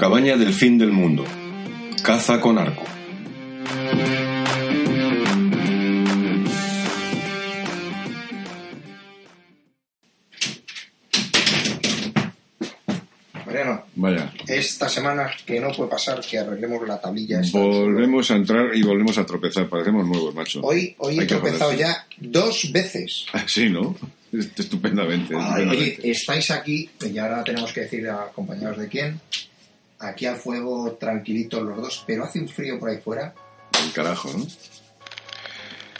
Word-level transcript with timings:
cabaña 0.00 0.38
del 0.38 0.54
fin 0.54 0.78
del 0.78 0.92
mundo. 0.92 1.26
Caza 2.02 2.40
con 2.40 2.56
arco. 2.56 2.84
Mariano, 13.46 13.84
Vaya, 13.96 14.32
esta 14.46 14.88
semana 14.88 15.30
que 15.46 15.60
no 15.60 15.70
puede 15.72 15.90
pasar 15.90 16.20
que 16.20 16.38
arreglemos 16.38 16.86
la 16.86 17.00
tablilla. 17.00 17.40
esta. 17.40 17.58
volvemos 17.58 18.30
a 18.30 18.36
entrar 18.36 18.74
y 18.74 18.82
volvemos 18.82 19.18
a 19.18 19.26
tropezar. 19.26 19.68
Parecemos 19.68 20.06
nuevos, 20.06 20.34
macho. 20.34 20.60
Hoy, 20.62 20.94
hoy 20.98 21.18
he 21.18 21.20
Hay 21.22 21.26
tropezado 21.26 21.72
ya 21.72 22.06
dos 22.18 22.70
veces. 22.72 23.26
Ah, 23.32 23.44
Sí, 23.46 23.68
¿no? 23.68 23.96
Estupendamente. 24.32 25.34
Estupendamente. 25.34 25.70
oye, 25.76 25.98
estáis 26.10 26.50
aquí, 26.50 26.88
y 27.00 27.18
ahora 27.18 27.42
tenemos 27.42 27.72
que 27.72 27.80
decir 27.82 28.08
a 28.08 28.26
compañeros 28.34 28.78
de 28.78 28.88
quién. 28.88 29.20
Aquí 30.00 30.26
al 30.26 30.36
fuego, 30.36 30.96
tranquilitos 30.98 31.62
los 31.62 31.76
dos, 31.76 32.04
pero 32.06 32.24
hace 32.24 32.40
un 32.40 32.48
frío 32.48 32.78
por 32.78 32.88
ahí 32.88 32.98
fuera 32.98 33.34
El 33.84 33.92
carajo, 33.92 34.30
¿no? 34.32 34.46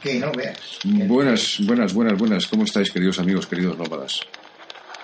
que 0.03 0.19
no 0.19 0.33
veas. 0.33 0.79
Buenas, 0.85 1.59
buenas, 1.67 1.93
buenas, 1.93 2.19
buenas. 2.19 2.47
¿Cómo 2.47 2.65
estáis, 2.65 2.91
queridos 2.91 3.19
amigos, 3.19 3.47
queridos 3.47 3.77
nómadas? 3.77 4.21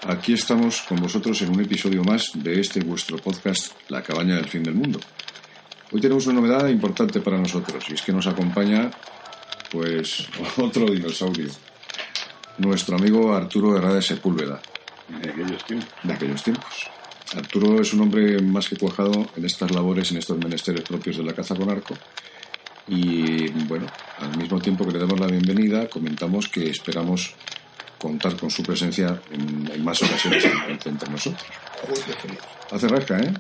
Aquí 0.07 0.33
estamos 0.33 0.83
con 0.83 1.01
vosotros 1.01 1.41
en 1.43 1.51
un 1.51 1.61
episodio 1.61 2.03
más 2.05 2.31
de 2.35 2.61
este 2.61 2.81
vuestro 2.81 3.19
podcast, 3.19 3.73
La 3.89 4.03
cabaña 4.03 4.37
del 4.37 4.49
fin 4.49 4.63
del 4.63 4.75
mundo. 4.75 4.99
Hoy 5.93 6.01
tenemos 6.01 6.27
una 6.27 6.41
novedad 6.41 6.69
importante 6.69 7.21
para 7.21 7.39
nosotros 7.39 7.85
y 7.91 7.95
es 7.95 8.03
que 8.03 8.13
nos 8.13 8.27
acompaña, 8.27 8.91
pues, 9.71 10.27
otro 10.57 10.87
dinosaurio. 10.87 11.51
Nuestro 12.59 12.97
amigo 12.97 13.35
Arturo 13.35 13.77
Herrada 13.77 13.97
de 13.97 14.03
Sepúlveda. 14.03 14.61
de 15.23 15.31
aquellos 15.31 15.65
tiempos. 15.65 15.89
de 16.03 16.13
aquellos 16.13 16.43
tiempos. 16.43 16.91
Arturo 17.35 17.81
es 17.81 17.93
un 17.93 18.03
hombre 18.03 18.41
más 18.41 18.69
que 18.69 18.77
cuajado 18.77 19.29
en 19.37 19.45
estas 19.45 19.73
labores, 19.73 20.11
en 20.11 20.19
estos 20.19 20.39
menesteres 20.39 20.83
propios 20.83 21.17
de 21.17 21.25
la 21.25 21.35
caza 21.35 21.55
con 21.55 21.69
arco. 21.69 21.95
Y 22.89 23.49
bueno, 23.65 23.87
al 24.19 24.37
mismo 24.39 24.61
tiempo 24.61 24.87
que 24.87 24.93
le 24.93 24.99
damos 25.01 25.19
la 25.19 25.27
bienvenida, 25.27 25.89
comentamos 25.89 26.49
que 26.49 26.71
esperamos 26.71 27.35
contar 28.07 28.37
con 28.37 28.51
su 28.51 28.63
presencia 28.63 29.21
en, 29.31 29.71
en 29.73 29.85
más 29.85 30.01
ocasiones 30.03 30.45
entre, 30.69 30.91
entre 30.91 31.11
nosotros. 31.11 31.43
Hace 32.71 32.89
rasca, 32.89 33.19
¿eh? 33.21 33.33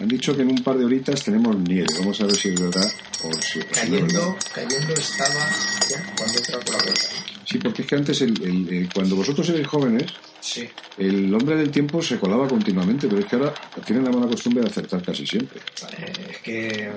Han 0.00 0.08
dicho 0.08 0.34
que 0.34 0.42
en 0.42 0.48
un 0.50 0.62
par 0.64 0.76
de 0.76 0.84
horitas 0.84 1.22
tenemos 1.22 1.56
nieve. 1.56 1.86
Vamos 1.98 2.20
a 2.20 2.24
ver 2.26 2.34
si 2.34 2.48
es 2.48 2.60
verdad 2.60 2.90
o 3.24 3.30
si, 3.40 3.60
es 3.60 3.66
verdad. 3.66 3.80
Cayendo, 3.82 4.36
cayendo 4.54 4.94
estaba 4.94 5.48
ya 5.88 6.14
cuando 6.16 6.38
entra 6.38 6.58
por 6.60 6.74
la 6.74 6.78
puerta. 6.82 7.00
Sí, 7.44 7.58
porque 7.58 7.82
es 7.82 7.88
que 7.88 7.94
antes, 7.96 8.20
el- 8.22 8.42
el- 8.42 8.68
el- 8.72 8.88
cuando 8.92 9.16
vosotros 9.16 9.48
erais 9.50 9.66
jóvenes, 9.66 10.06
Sí. 10.40 10.68
el 10.98 11.32
hombre 11.34 11.56
del 11.56 11.70
tiempo 11.70 12.02
se 12.02 12.18
colaba 12.18 12.48
continuamente, 12.48 13.06
pero 13.08 13.20
es 13.20 13.26
que 13.26 13.36
ahora 13.36 13.54
tienen 13.84 14.04
la 14.04 14.10
buena 14.10 14.26
costumbre 14.26 14.62
de 14.64 14.70
acertar 14.70 15.02
casi 15.02 15.26
siempre. 15.26 15.60
Eh, 15.98 16.12
es 16.30 16.38
que 16.38 16.90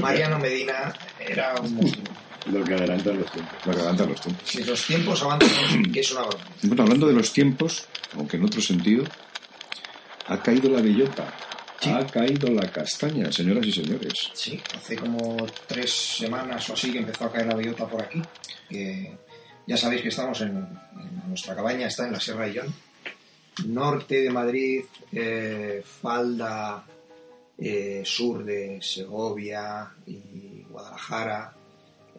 Mariano 0.00 0.38
Medina 0.38 0.92
era 1.18 1.54
un. 1.60 1.92
Lo 2.46 2.64
que 2.64 2.74
adelantan 2.74 3.18
los 3.20 3.30
tiempos. 3.32 3.54
La 3.66 3.72
que 3.72 3.78
adelantan 3.80 4.08
los 4.10 4.20
tiempos. 4.20 4.48
Si 4.48 4.64
los 4.64 4.86
tiempos 4.86 5.22
avanzan, 5.22 5.82
que 5.92 6.00
es 6.00 6.12
una 6.12 6.22
broma. 6.22 6.44
Bueno, 6.62 6.82
hablando 6.84 7.06
de 7.06 7.12
los 7.14 7.32
tiempos, 7.32 7.86
aunque 8.16 8.36
en 8.36 8.44
otro 8.44 8.60
sentido, 8.60 9.04
ha 10.28 10.42
caído 10.42 10.70
la 10.70 10.80
bellota, 10.80 11.32
Sí. 11.80 11.88
ha 11.90 12.06
caído 12.06 12.48
la 12.50 12.70
castaña, 12.70 13.32
señoras 13.32 13.66
y 13.66 13.72
señores. 13.72 14.12
Sí, 14.34 14.60
hace 14.76 14.96
como 14.96 15.46
tres 15.66 15.90
semanas 15.90 16.68
o 16.68 16.74
así 16.74 16.92
que 16.92 16.98
empezó 16.98 17.24
a 17.24 17.32
caer 17.32 17.46
la 17.46 17.54
bellota 17.56 17.86
por 17.88 18.02
aquí. 18.02 18.20
Que 18.68 19.16
ya 19.66 19.76
sabéis 19.78 20.02
que 20.02 20.08
estamos 20.08 20.40
en, 20.42 20.48
en 20.58 21.28
nuestra 21.28 21.54
cabaña, 21.56 21.86
está 21.86 22.06
en 22.06 22.12
la 22.12 22.20
Sierra 22.20 22.44
de 22.44 22.50
Illón. 22.50 22.74
Norte 23.66 24.20
de 24.20 24.30
Madrid, 24.30 24.82
eh, 25.12 25.82
falda 26.02 26.84
eh, 27.56 28.02
sur 28.04 28.44
de 28.44 28.78
Segovia 28.82 29.90
y 30.06 30.62
Guadalajara, 30.68 31.54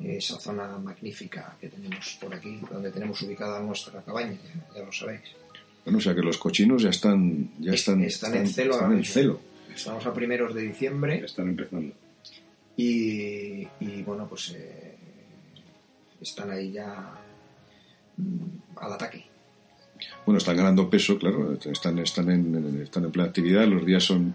esa 0.03 0.39
zona 0.39 0.77
magnífica 0.77 1.55
que 1.59 1.69
tenemos 1.69 2.17
por 2.21 2.33
aquí, 2.33 2.59
donde 2.71 2.91
tenemos 2.91 3.21
ubicada 3.21 3.59
nuestra 3.59 4.01
cabaña, 4.01 4.33
ya, 4.33 4.75
ya 4.75 4.85
lo 4.85 4.91
sabéis. 4.91 5.21
Bueno, 5.83 5.97
o 5.97 6.01
sea 6.01 6.13
que 6.13 6.21
los 6.21 6.37
cochinos 6.37 6.83
ya 6.83 6.89
están, 6.89 7.51
ya 7.59 7.73
están, 7.73 8.01
Están 8.01 8.35
en 8.35 8.47
celo 8.47 8.73
están 8.73 8.91
en 8.91 8.97
mismo. 8.99 9.13
celo. 9.13 9.39
Estamos 9.73 10.05
a 10.05 10.13
primeros 10.13 10.53
de 10.53 10.61
diciembre 10.63 11.23
Están 11.23 11.49
empezando. 11.49 11.93
Y, 12.77 13.67
y, 13.79 14.03
bueno, 14.05 14.27
pues 14.27 14.53
eh, 14.55 14.95
están 16.19 16.51
ahí 16.51 16.71
ya 16.71 17.13
mm, 18.17 18.77
al 18.77 18.93
ataque. 18.93 19.25
Bueno, 20.25 20.37
están 20.39 20.57
ganando 20.57 20.89
peso, 20.89 21.17
claro, 21.17 21.53
están, 21.53 21.99
están, 21.99 22.29
en, 22.31 22.81
están 22.81 23.05
en 23.05 23.11
plena 23.11 23.29
actividad, 23.29 23.67
los 23.67 23.85
días 23.85 24.03
son, 24.03 24.33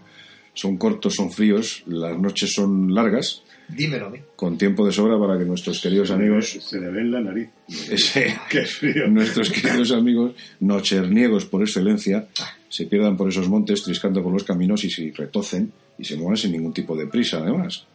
son 0.53 0.77
cortos, 0.77 1.15
son 1.15 1.31
fríos, 1.31 1.83
las 1.87 2.17
noches 2.17 2.53
son 2.53 2.93
largas, 2.93 3.43
Dímelo 3.69 4.07
a 4.07 4.09
mí. 4.09 4.19
con 4.35 4.57
tiempo 4.57 4.85
de 4.85 4.91
sobra 4.93 5.19
para 5.19 5.37
que 5.37 5.43
nuestros 5.45 5.81
queridos 5.81 6.11
amigos 6.11 6.57
Se 6.61 6.79
le 6.79 6.89
ve 6.89 7.01
en 7.01 7.11
la 7.11 7.21
nariz. 7.21 7.49
ese, 7.91 8.33
Qué 8.49 8.65
frío. 8.65 9.07
nuestros 9.09 9.49
queridos 9.49 9.91
amigos 9.91 10.33
nocherniegos 10.61 11.45
por 11.45 11.61
excelencia 11.61 12.27
se 12.69 12.85
pierdan 12.85 13.17
por 13.17 13.27
esos 13.29 13.49
montes 13.49 13.83
triscando 13.83 14.23
por 14.23 14.31
los 14.33 14.43
caminos 14.43 14.83
y 14.83 14.89
se 14.89 15.11
retocen 15.15 15.71
y 15.97 16.05
se 16.05 16.15
muevan 16.15 16.37
sin 16.37 16.51
ningún 16.53 16.73
tipo 16.73 16.95
de 16.95 17.07
prisa 17.07 17.37
además. 17.39 17.85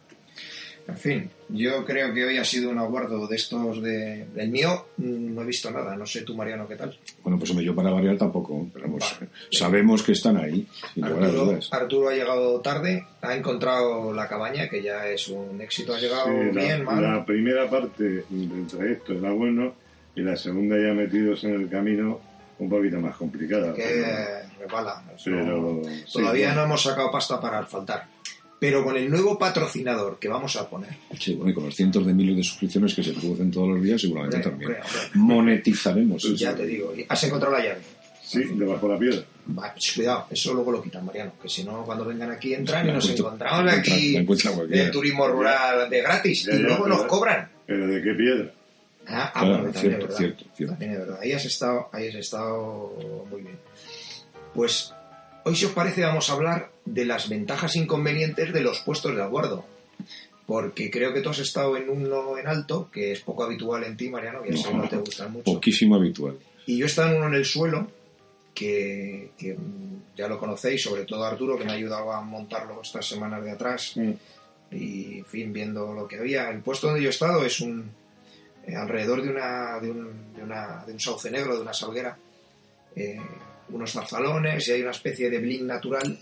En 0.85 0.97
fin, 0.97 1.29
yo 1.47 1.85
creo 1.85 2.13
que 2.13 2.25
hoy 2.25 2.37
ha 2.37 2.43
sido 2.43 2.69
un 2.69 2.77
aguardo 2.77 3.25
de 3.25 3.37
estos 3.37 3.81
de, 3.81 4.25
del 4.33 4.49
mío. 4.49 4.85
mm, 4.97 5.33
No 5.33 5.41
he 5.41 5.45
visto 5.45 5.71
nada. 5.71 5.95
No 5.95 6.05
sé 6.05 6.23
tú, 6.23 6.35
Mariano, 6.35 6.67
qué 6.67 6.75
tal. 6.75 6.97
Bueno, 7.23 7.39
pues 7.39 7.49
hombre, 7.51 7.65
yo 7.65 7.73
para 7.73 7.89
variar 7.89 8.17
tampoco, 8.17 8.67
pero 8.73 8.87
vamos, 8.87 9.15
Vale. 9.19 9.31
sabemos 9.49 10.03
que 10.03 10.11
están 10.11 10.35
ahí, 10.37 10.67
sin 10.93 11.07
lugar 11.07 11.23
a 11.23 11.25
Arturo, 11.27 11.45
dudas. 11.45 11.69
Arturo 11.71 12.09
ha 12.09 12.13
llegado 12.13 12.59
tarde, 12.59 13.05
ha 13.21 13.33
encontrado 13.33 14.11
la 14.13 14.27
cabaña, 14.27 14.67
que 14.67 14.83
ya 14.83 15.07
es 15.07 15.27
un 15.29 15.61
éxito. 15.61 15.93
Ha 15.95 15.99
llegado 15.99 16.25
Sí, 16.27 16.51
la, 16.53 16.61
bien, 16.63 16.83
mal. 16.83 17.01
la 17.01 17.25
primera 17.25 17.69
parte 17.69 18.25
del 18.29 18.67
trayecto 18.67 19.13
era 19.13 19.31
bueno 19.31 19.73
y 20.15 20.21
la 20.21 20.35
segunda 20.35 20.75
ya 20.77 20.93
metidos 20.93 21.43
en 21.45 21.53
el 21.53 21.69
camino 21.69 22.19
un 22.59 22.69
poquito 22.69 22.99
más 22.99 23.15
complicada. 23.15 23.73
que 23.73 23.83
pero- 23.83 24.59
resbala. 24.65 25.03
Eso- 25.15 25.31
pero, 25.31 25.81
Todavía 26.11 26.49
sí, 26.51 26.55
no 26.57 26.63
hemos 26.63 26.81
sacado 26.83 27.09
pasta 27.09 27.39
para 27.39 27.59
asfaltar. 27.59 28.05
Pero 28.63 28.81
con 28.81 28.95
el 28.95 29.09
nuevo 29.09 29.37
patrocinador 29.37 30.17
que 30.17 30.29
vamos 30.29 30.55
a 30.55 30.69
poner, 30.69 30.91
Sí, 31.19 31.35
bueno, 31.35 31.51
y 31.51 31.53
con 31.53 31.65
los 31.65 31.75
cientos 31.75 32.05
de 32.05 32.13
miles 32.13 32.37
de 32.37 32.43
suscripciones 32.43 32.93
que 32.93 33.03
se 33.03 33.11
producen 33.11 33.51
todos 33.51 33.67
los 33.67 33.83
días, 33.83 33.99
seguramente 33.99 34.39
también. 34.39 34.77
Monetizaremos. 35.15 36.23
Y 36.23 36.37
ya 36.37 36.55
te 36.55 36.65
digo, 36.65 36.93
¿has 37.09 37.23
encontrado 37.25 37.57
la 37.57 37.61
llave? 37.61 37.81
Sí, 38.23 38.41
debajo 38.55 38.87
de 38.87 38.93
la 38.93 38.99
piedra. 39.01 39.25
Va, 39.59 39.73
pues, 39.73 39.91
cuidado, 39.91 40.27
eso 40.31 40.53
luego 40.53 40.71
lo 40.71 40.81
quitan, 40.81 41.05
Mariano, 41.05 41.33
que 41.41 41.49
si 41.49 41.65
no, 41.65 41.83
cuando 41.83 42.05
vengan 42.05 42.31
aquí 42.31 42.53
entran 42.53 42.87
y 42.87 42.93
nos 42.93 43.09
encontramos 43.09 43.69
aquí 43.69 44.15
el 44.15 44.91
turismo 44.91 45.27
rural 45.27 45.89
de 45.89 46.01
gratis 46.01 46.45
Ya, 46.45 46.53
y 46.53 46.59
luego 46.59 46.87
nos 46.87 47.03
cobran. 47.03 47.49
¿Pero 47.67 47.85
de 47.85 48.01
qué 48.01 48.13
piedra? 48.13 48.49
Ah, 49.07 49.29
ah, 49.35 49.39
Claro, 49.41 49.47
bueno, 49.57 49.73
también 49.73 49.73
cierto, 49.73 49.97
es 49.97 50.01
verdad. 50.03 50.17
cierto, 50.17 50.45
cierto. 50.55 50.73
También 50.75 50.91
es 50.93 50.99
verdad. 50.99 51.19
Ahí 51.21 51.31
has 51.33 51.43
estado, 51.43 51.89
ahí 51.91 52.07
has 52.07 52.15
estado 52.15 53.25
muy 53.29 53.41
bien. 53.41 53.57
Pues 54.53 54.93
hoy, 55.43 55.53
si 55.53 55.65
os 55.65 55.73
parece, 55.73 56.03
vamos 56.03 56.29
a 56.29 56.33
hablar 56.33 56.72
de 56.85 57.05
las 57.05 57.29
ventajas 57.29 57.75
e 57.75 57.79
inconvenientes 57.79 58.51
de 58.53 58.61
los 58.61 58.79
puestos 58.79 59.15
de 59.15 59.21
aguardo. 59.21 59.65
Porque 60.45 60.91
creo 60.91 61.13
que 61.13 61.21
tú 61.21 61.29
has 61.29 61.39
estado 61.39 61.77
en 61.77 61.89
uno 61.89 62.37
en 62.37 62.47
alto, 62.47 62.89
que 62.91 63.13
es 63.13 63.21
poco 63.21 63.43
habitual 63.45 63.83
en 63.85 63.95
ti, 63.95 64.09
Mariano, 64.09 64.41
sé 64.57 64.67
que 64.69 64.73
no 64.73 64.89
te 64.89 64.97
gustan 64.97 65.31
mucho. 65.31 65.45
Poquísimo 65.53 65.95
habitual. 65.95 66.37
Y 66.65 66.77
yo 66.77 66.85
he 66.85 66.89
estado 66.89 67.11
en 67.11 67.17
uno 67.17 67.27
en 67.27 67.35
el 67.35 67.45
suelo, 67.45 67.89
que, 68.53 69.31
que, 69.37 69.53
mm, 69.55 70.15
ya 70.17 70.27
lo 70.27 70.37
conocéis, 70.37 70.83
sobre 70.83 71.05
todo 71.05 71.23
Arturo, 71.23 71.57
que 71.57 71.63
me 71.63 71.71
ha 71.71 71.75
ayudado 71.75 72.11
a 72.11 72.21
montarlo 72.21 72.81
estas 72.81 73.07
semanas 73.07 73.43
de 73.43 73.51
atrás. 73.51 73.95
Y, 74.71 75.19
en 75.19 75.25
fin, 75.25 75.53
viendo 75.53 75.93
lo 75.93 76.07
que 76.07 76.17
había. 76.17 76.49
El 76.49 76.59
puesto 76.59 76.87
donde 76.87 77.01
yo 77.01 77.07
he 77.07 77.11
estado 77.11 77.45
es 77.45 77.61
un 77.61 77.89
eh, 78.67 78.75
alrededor 78.75 79.21
de, 79.21 79.29
una, 79.29 79.79
de, 79.79 79.91
un, 79.91 80.33
de, 80.35 80.43
una- 80.43 80.83
de 80.85 80.93
un 80.93 80.99
sauce 80.99 81.31
negro, 81.31 81.55
de 81.55 81.61
una 81.61 81.73
salguera, 81.73 82.17
eh, 82.95 83.19
unos 83.69 83.91
zarzalones 83.91 84.67
y 84.67 84.71
hay 84.73 84.81
una 84.81 84.91
especie 84.91 85.29
de 85.29 85.39
bling 85.39 85.65
natural 85.67 86.19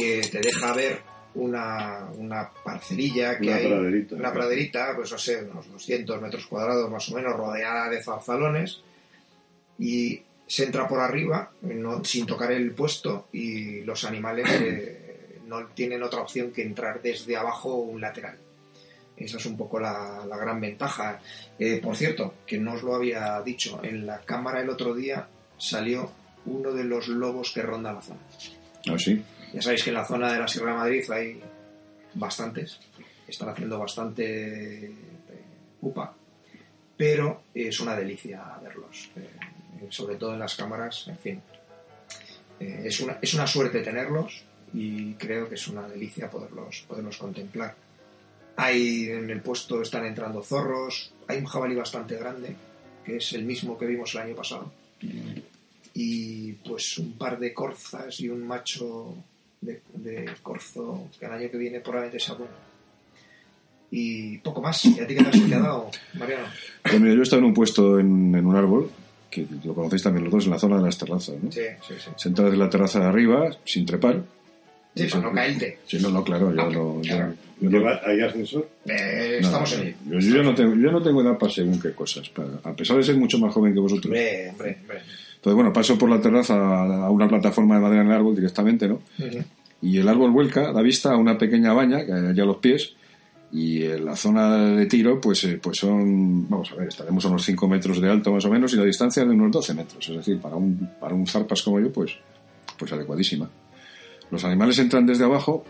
que 0.00 0.28
te 0.30 0.40
deja 0.40 0.72
ver 0.74 1.00
una, 1.34 2.08
una 2.16 2.50
parcelilla 2.64 3.38
que 3.38 3.46
Una 3.48 3.56
hay, 3.56 3.66
praderita. 3.68 4.14
una 4.16 4.32
praderita, 4.32 4.96
pues 4.96 5.12
no 5.12 5.18
sé, 5.18 5.42
unos 5.44 5.70
200 5.70 6.20
metros 6.20 6.46
cuadrados 6.46 6.90
más 6.90 7.08
o 7.10 7.14
menos, 7.14 7.34
rodeada 7.36 7.88
de 7.88 8.02
zarzalones 8.02 8.80
y 9.78 10.22
se 10.46 10.64
entra 10.64 10.88
por 10.88 11.00
arriba 11.00 11.52
no- 11.62 12.04
sin 12.04 12.26
tocar 12.26 12.50
el 12.52 12.72
puesto 12.72 13.28
y 13.32 13.82
los 13.82 14.04
animales 14.04 14.46
eh, 14.50 15.38
no 15.46 15.66
tienen 15.68 16.02
otra 16.02 16.20
opción 16.20 16.50
que 16.52 16.62
entrar 16.62 17.00
desde 17.02 17.36
abajo 17.36 17.74
o 17.74 17.80
un 17.82 18.00
lateral. 18.00 18.36
Esa 19.16 19.36
es 19.36 19.44
un 19.46 19.56
poco 19.56 19.78
la, 19.78 20.24
la 20.26 20.36
gran 20.38 20.60
ventaja. 20.60 21.20
Eh, 21.58 21.78
por 21.82 21.94
cierto, 21.94 22.34
que 22.46 22.56
no 22.58 22.72
os 22.72 22.82
lo 22.82 22.94
había 22.94 23.40
dicho, 23.42 23.78
en 23.82 24.06
la 24.06 24.20
cámara 24.20 24.60
el 24.62 24.70
otro 24.70 24.94
día 24.94 25.28
salió 25.58 26.10
uno 26.46 26.72
de 26.72 26.84
los 26.84 27.06
lobos 27.08 27.52
que 27.52 27.60
ronda 27.62 27.92
la 27.92 28.00
zona. 28.00 28.20
¿Ah, 28.88 28.96
sí? 28.98 29.22
Ya 29.52 29.62
sabéis 29.62 29.82
que 29.82 29.90
en 29.90 29.96
la 29.96 30.04
zona 30.04 30.32
de 30.32 30.38
la 30.38 30.48
Sierra 30.48 30.72
de 30.72 30.78
Madrid 30.78 31.10
hay 31.10 31.40
bastantes, 32.14 32.78
están 33.26 33.48
haciendo 33.48 33.78
bastante 33.78 34.86
eh, 34.86 34.94
pupa, 35.80 36.14
pero 36.96 37.44
es 37.54 37.80
una 37.80 37.96
delicia 37.96 38.42
verlos, 38.62 39.10
eh, 39.16 39.86
sobre 39.88 40.16
todo 40.16 40.34
en 40.34 40.40
las 40.40 40.54
cámaras, 40.54 41.08
en 41.08 41.18
fin. 41.18 41.42
Eh, 42.60 42.82
es, 42.84 43.00
una, 43.00 43.18
es 43.20 43.34
una 43.34 43.46
suerte 43.46 43.80
tenerlos 43.80 44.44
y 44.72 45.14
creo 45.14 45.48
que 45.48 45.54
es 45.54 45.66
una 45.66 45.88
delicia 45.88 46.30
poderlos, 46.30 46.84
poderlos 46.86 47.16
contemplar. 47.16 47.74
Hay 48.56 49.08
en 49.08 49.30
el 49.30 49.40
puesto 49.40 49.80
están 49.80 50.04
entrando 50.04 50.42
zorros, 50.42 51.12
hay 51.26 51.38
un 51.38 51.46
jabalí 51.46 51.74
bastante 51.74 52.16
grande, 52.16 52.54
que 53.04 53.16
es 53.16 53.32
el 53.32 53.44
mismo 53.44 53.78
que 53.78 53.86
vimos 53.86 54.14
el 54.14 54.20
año 54.20 54.36
pasado, 54.36 54.70
y 55.94 56.52
pues 56.52 56.98
un 56.98 57.16
par 57.16 57.38
de 57.38 57.54
corzas 57.54 58.20
y 58.20 58.28
un 58.28 58.46
macho 58.46 59.16
de, 59.60 59.80
de 59.94 60.30
corzo 60.42 61.08
que 61.18 61.26
el 61.26 61.32
año 61.32 61.50
que 61.50 61.58
viene 61.58 61.80
probablemente 61.80 62.18
sea 62.18 62.34
bueno. 62.34 62.52
Y 63.90 64.38
poco 64.38 64.62
más. 64.62 64.84
¿Y 64.84 65.00
a 65.00 65.06
ti 65.06 65.14
qué 65.16 65.24
te 65.24 65.30
has 65.38 65.50
dado, 65.50 65.90
Mariano? 66.14 66.44
Pues 66.82 67.00
mira, 67.00 67.12
yo 67.14 67.20
he 67.20 67.22
estado 67.24 67.40
en 67.40 67.46
un 67.46 67.54
puesto 67.54 67.98
en, 67.98 68.34
en 68.34 68.46
un 68.46 68.56
árbol, 68.56 68.90
que 69.28 69.46
lo 69.64 69.74
conocéis 69.74 70.02
también 70.04 70.24
los 70.24 70.32
dos, 70.32 70.44
en 70.44 70.52
la 70.52 70.58
zona 70.58 70.76
de 70.76 70.82
las 70.84 70.96
terrazas, 70.98 71.36
¿no? 71.42 71.50
Sí, 71.50 71.60
sí, 71.86 71.94
sí. 71.98 72.10
Se 72.16 72.28
entra 72.28 72.44
desde 72.44 72.58
la 72.58 72.70
terraza 72.70 73.00
de 73.00 73.06
arriba, 73.06 73.50
sin 73.64 73.84
trepar. 73.84 74.22
Sí, 74.94 75.06
para 75.06 75.22
no 75.24 75.32
caerte. 75.32 75.78
Sí, 75.86 75.98
no, 76.00 76.10
no, 76.10 76.22
claro, 76.24 76.52
yo 76.54 76.60
Ah, 76.60 76.64
no... 76.70 76.70
yo- 76.70 77.00
claro. 77.02 77.34
yo 77.60 77.70
no- 77.70 77.78
¿Lleva- 77.78 78.00
¿Hay 78.04 78.20
ascensor? 78.20 78.68
Eh, 78.86 79.38
no, 79.40 79.46
estamos 79.48 79.76
no, 79.78 79.82
en. 80.16 80.20
Yo, 80.20 80.42
no 80.42 80.54
tengo, 80.54 80.74
yo 80.76 80.90
no 80.92 81.02
tengo 81.02 81.22
edad 81.22 81.38
para 81.38 81.52
según 81.52 81.80
qué 81.80 81.92
cosas. 81.92 82.28
para- 82.30 82.58
a 82.64 82.72
pesar 82.74 82.96
de 82.96 83.02
ser 83.04 83.16
mucho 83.16 83.38
más 83.38 83.52
joven 83.52 83.72
que 83.74 83.80
vosotros. 83.80 84.06
Hombre, 84.06 84.50
hombre, 84.50 84.78
hombre. 84.82 84.98
Entonces, 85.40 85.54
bueno, 85.54 85.72
paso 85.72 85.96
por 85.96 86.10
la 86.10 86.20
terraza 86.20 86.54
a 86.54 87.10
una 87.10 87.26
plataforma 87.26 87.76
de 87.76 87.80
madera 87.80 88.02
en 88.02 88.08
el 88.08 88.12
árbol 88.12 88.36
directamente, 88.36 88.86
¿no? 88.86 89.00
Y 89.80 89.96
el 89.96 90.06
árbol 90.06 90.32
vuelca, 90.32 90.70
da 90.70 90.82
vista 90.82 91.14
a 91.14 91.16
una 91.16 91.38
pequeña 91.38 91.72
baña 91.72 92.04
que 92.04 92.12
hay 92.12 92.26
allá 92.26 92.42
a 92.42 92.46
los 92.46 92.58
pies 92.58 92.94
y 93.50 93.84
en 93.84 94.04
la 94.04 94.16
zona 94.16 94.54
de 94.76 94.84
tiro 94.84 95.18
pues, 95.18 95.42
eh, 95.44 95.58
pues 95.60 95.78
son, 95.78 96.46
vamos 96.46 96.70
a 96.72 96.74
ver, 96.74 96.88
estaremos 96.88 97.24
a 97.24 97.28
unos 97.28 97.42
5 97.42 97.68
metros 97.68 98.02
de 98.02 98.10
alto 98.10 98.32
más 98.32 98.44
o 98.44 98.50
menos 98.50 98.74
y 98.74 98.76
la 98.76 98.84
distancia 98.84 99.24
de 99.24 99.30
unos 99.30 99.50
12 99.50 99.72
metros, 99.72 100.08
es 100.10 100.14
decir, 100.14 100.38
para 100.38 100.56
un, 100.56 100.90
para 101.00 101.14
un 101.14 101.26
zarpas 101.26 101.62
como 101.62 101.80
yo 101.80 101.90
pues, 101.90 102.18
pues 102.78 102.92
adecuadísima. 102.92 103.48
Los 104.30 104.44
animales 104.44 104.78
entran 104.78 105.06
desde 105.06 105.24
abajo, 105.24 105.64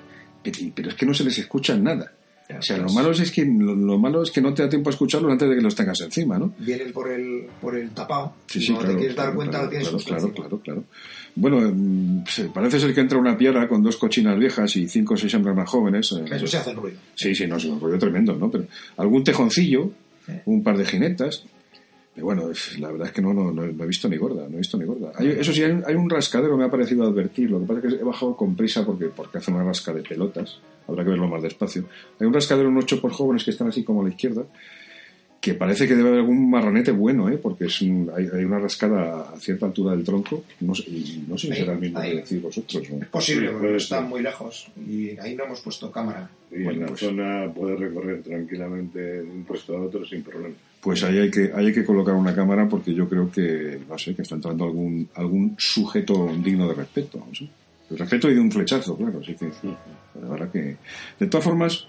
pero 0.75 0.89
es 0.89 0.95
que 0.97 1.07
no 1.07 1.15
se 1.15 1.23
les 1.23 1.39
escucha 1.39 1.77
nada. 1.77 2.13
O 2.59 2.63
sea, 2.63 2.77
lo 2.79 2.89
malo 2.91 3.11
es 3.13 3.31
que 3.31 3.45
lo, 3.45 3.75
lo 3.75 3.99
malo 3.99 4.23
es 4.23 4.31
que 4.31 4.41
no 4.41 4.53
te 4.55 4.63
da 4.63 4.69
tiempo 4.69 4.91
a 4.91 4.93
escucharlos 4.93 5.31
antes 5.31 5.49
de 5.49 5.55
que 5.57 5.61
los 5.63 5.75
tengas 5.75 6.01
encima, 6.01 6.39
¿no? 6.39 6.53
Vienen 6.59 6.93
por 6.93 7.11
el, 7.11 7.47
por 7.61 7.77
el 7.77 7.91
tapado. 7.91 8.35
Sí, 8.47 8.67
claro. 8.67 8.89
te 8.89 8.97
quieres 8.97 9.17
dar 9.17 9.35
cuenta 9.35 9.59
claro, 9.59 9.65
lo 9.65 9.71
tienes 9.71 10.05
claro, 10.05 10.33
claro, 10.33 10.61
claro. 10.61 10.85
Bueno, 11.37 11.61
mm, 11.73 12.25
parece 12.53 12.81
ser 12.81 12.93
que 12.95 13.01
entra 13.01 13.19
una 13.19 13.37
piara 13.39 13.69
con 13.69 13.83
dos 13.83 13.97
cochinas 13.97 14.39
viejas 14.39 14.75
y 14.77 14.89
cinco 14.89 15.15
o 15.15 15.17
seis 15.17 15.33
hembras 15.35 15.55
más 15.57 15.69
jóvenes. 15.69 16.11
eh, 16.13 16.25
Eso 16.35 16.47
se 16.47 16.57
hace 16.57 16.73
ruido. 16.75 16.99
Sí, 17.15 17.35
sí, 17.35 17.47
no, 17.47 17.57
es 17.57 17.65
un 17.67 17.81
rollo 17.81 17.99
tremendo, 17.99 18.35
¿no? 18.35 18.51
Pero 18.51 18.65
algún 18.97 19.23
tejoncillo, 19.23 19.91
un 20.47 20.63
par 20.63 20.77
de 20.77 20.85
jinetas. 20.87 21.45
Pero 22.21 22.27
bueno, 22.27 22.53
la 22.79 22.91
verdad 22.93 23.07
es 23.07 23.13
que 23.15 23.23
no, 23.23 23.33
no, 23.33 23.51
no, 23.51 23.65
no 23.67 23.85
he 23.85 23.87
visto 23.87 24.07
ni 24.09 24.19
gorda, 24.19 24.47
no 24.47 24.55
he 24.57 24.59
visto 24.59 24.77
ni 24.77 24.85
gorda. 24.85 25.11
Hay- 25.17 25.29
eso 25.39 25.53
sí, 25.55 25.63
hay, 25.63 25.71
un- 25.73 25.85
hay 25.87 25.95
un 25.95 26.11
rascadero, 26.11 26.55
me 26.57 26.65
ha 26.65 26.71
parecido 26.71 27.05
advertir. 27.05 27.51
Lo 27.51 27.61
que 27.61 27.67
pasa 27.67 27.81
es 27.87 27.95
que 27.95 28.01
he 28.01 28.05
bajado 28.05 28.37
con 28.37 28.55
prisa 28.55 28.85
porque, 28.85 29.07
porque 29.07 29.39
hace 29.39 29.51
una 29.51 29.65
rasca 29.65 29.93
de 29.95 30.03
pelotas. 30.03 30.59
Habrá 30.87 31.03
que 31.03 31.11
verlo 31.11 31.29
más 31.29 31.43
despacio. 31.43 31.85
Hay 32.19 32.27
un 32.27 32.35
rascadero, 32.35 32.69
unos 32.69 32.85
chopos 32.85 33.13
jóvenes 33.15 33.43
que 33.45 33.53
están 33.53 33.69
así 33.69 33.83
como 33.85 34.03
a 34.03 34.05
la 34.05 34.11
izquierda, 34.11 34.45
que 35.41 35.55
parece 35.55 35.89
que 35.89 35.95
debe 35.97 36.09
haber 36.11 36.21
algún 36.21 36.51
marranete 36.51 36.91
bueno, 36.93 37.31
¿eh? 37.31 37.39
Porque 37.39 37.65
es 37.65 37.81
un- 37.81 38.11
hay, 38.15 38.29
hay 38.31 38.45
una 38.45 38.59
rascada 38.59 39.31
a 39.33 39.37
cierta 39.41 39.65
altura 39.65 39.93
del 39.93 40.05
tronco. 40.05 40.45
No 40.61 40.75
sé, 40.75 40.83
y 40.91 41.25
no 41.27 41.39
sé 41.39 41.47
si 41.49 41.55
será 41.55 41.73
el 41.73 41.79
mismo 41.79 41.99
ahí. 41.99 42.11
que 42.11 42.17
decís 42.17 42.43
vosotros. 42.43 42.91
¿no? 42.91 42.99
Es 43.03 43.09
posible, 43.09 43.47
Sí, 43.47 43.53
porque 43.53 43.67
puede 43.69 43.77
están 43.79 44.09
muy 44.11 44.21
lejos. 44.21 44.69
Y 44.87 45.19
ahí 45.19 45.35
no 45.35 45.45
hemos 45.45 45.61
puesto 45.63 45.91
cámara. 45.91 46.29
Y 46.51 46.65
Bueno, 46.65 46.71
en 46.73 46.81
la 46.81 46.87
pues- 46.89 47.01
zona 47.01 47.51
puede 47.55 47.77
recorrer 47.77 48.23
tranquilamente 48.23 48.99
de 48.99 49.23
un 49.23 49.45
puesto 49.45 49.75
a 49.79 49.81
otro 49.81 50.05
sin 50.05 50.23
problema. 50.23 50.55
Pues 50.81 51.05
ahí 51.05 51.19
hay 51.19 51.31
que, 51.31 51.53
ahí 51.55 51.67
hay 51.67 51.73
que 51.75 51.85
colocar 51.85 52.15
una 52.15 52.35
cámara 52.35 52.69
porque 52.69 52.95
yo 52.95 53.09
creo 53.09 53.31
que, 53.31 53.81
no 53.87 53.99
sé, 53.99 54.15
que 54.15 54.23
está 54.23 54.35
entrando 54.35 54.65
algún, 54.65 55.09
algún 55.15 55.55
sujeto 55.59 56.31
digno 56.43 56.67
de 56.69 56.75
respeto. 56.75 57.23
Sé. 57.37 57.49
De 57.91 57.97
respeto 57.97 58.31
y 58.31 58.35
de 58.35 58.41
un 58.41 58.51
flechazo, 58.51 58.97
claro. 58.97 59.21
Así 59.21 59.35
que, 59.35 59.51
la 60.23 60.29
verdad 60.29 60.51
que. 60.51 60.77
De 61.19 61.27
todas 61.27 61.45
formas, 61.45 61.87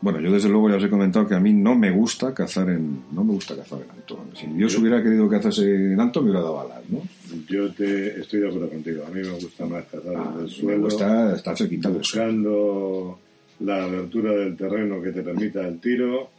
bueno, 0.00 0.20
yo 0.20 0.30
desde 0.30 0.48
luego 0.48 0.70
ya 0.70 0.76
os 0.76 0.84
he 0.84 0.88
comentado 0.88 1.26
que 1.26 1.34
a 1.34 1.40
mí 1.40 1.52
no 1.52 1.74
me 1.74 1.90
gusta 1.90 2.32
cazar 2.32 2.70
en. 2.70 3.02
No 3.12 3.24
me 3.24 3.32
gusta 3.32 3.56
cazar 3.56 3.80
en 3.82 3.90
alto. 3.90 4.24
Si 4.32 4.46
Dios 4.46 4.78
hubiera 4.78 5.02
querido 5.02 5.28
que 5.28 5.36
cazase 5.36 5.92
en 5.92 6.00
alto, 6.00 6.22
me 6.22 6.30
hubiera 6.30 6.44
dado 6.44 6.60
alas, 6.60 6.82
¿no? 6.88 7.02
Yo 7.48 7.72
te 7.72 8.20
estoy 8.20 8.40
de 8.40 8.48
acuerdo 8.48 8.70
contigo. 8.70 9.04
A 9.06 9.10
mí 9.10 9.20
me 9.20 9.30
gusta 9.30 9.66
más 9.66 9.84
cazar 9.86 10.14
Ah, 10.16 10.34
desde 10.40 10.60
el 10.60 10.66
me 10.66 10.76
gusta 10.78 11.34
estar 11.34 11.56
cerquita 11.56 11.88
buscando 11.88 13.18
la 13.60 13.84
abertura 13.84 14.32
del 14.32 14.56
terreno 14.56 15.02
que 15.02 15.10
te 15.10 15.22
permita 15.22 15.66
el 15.66 15.80
tiro, 15.80 16.30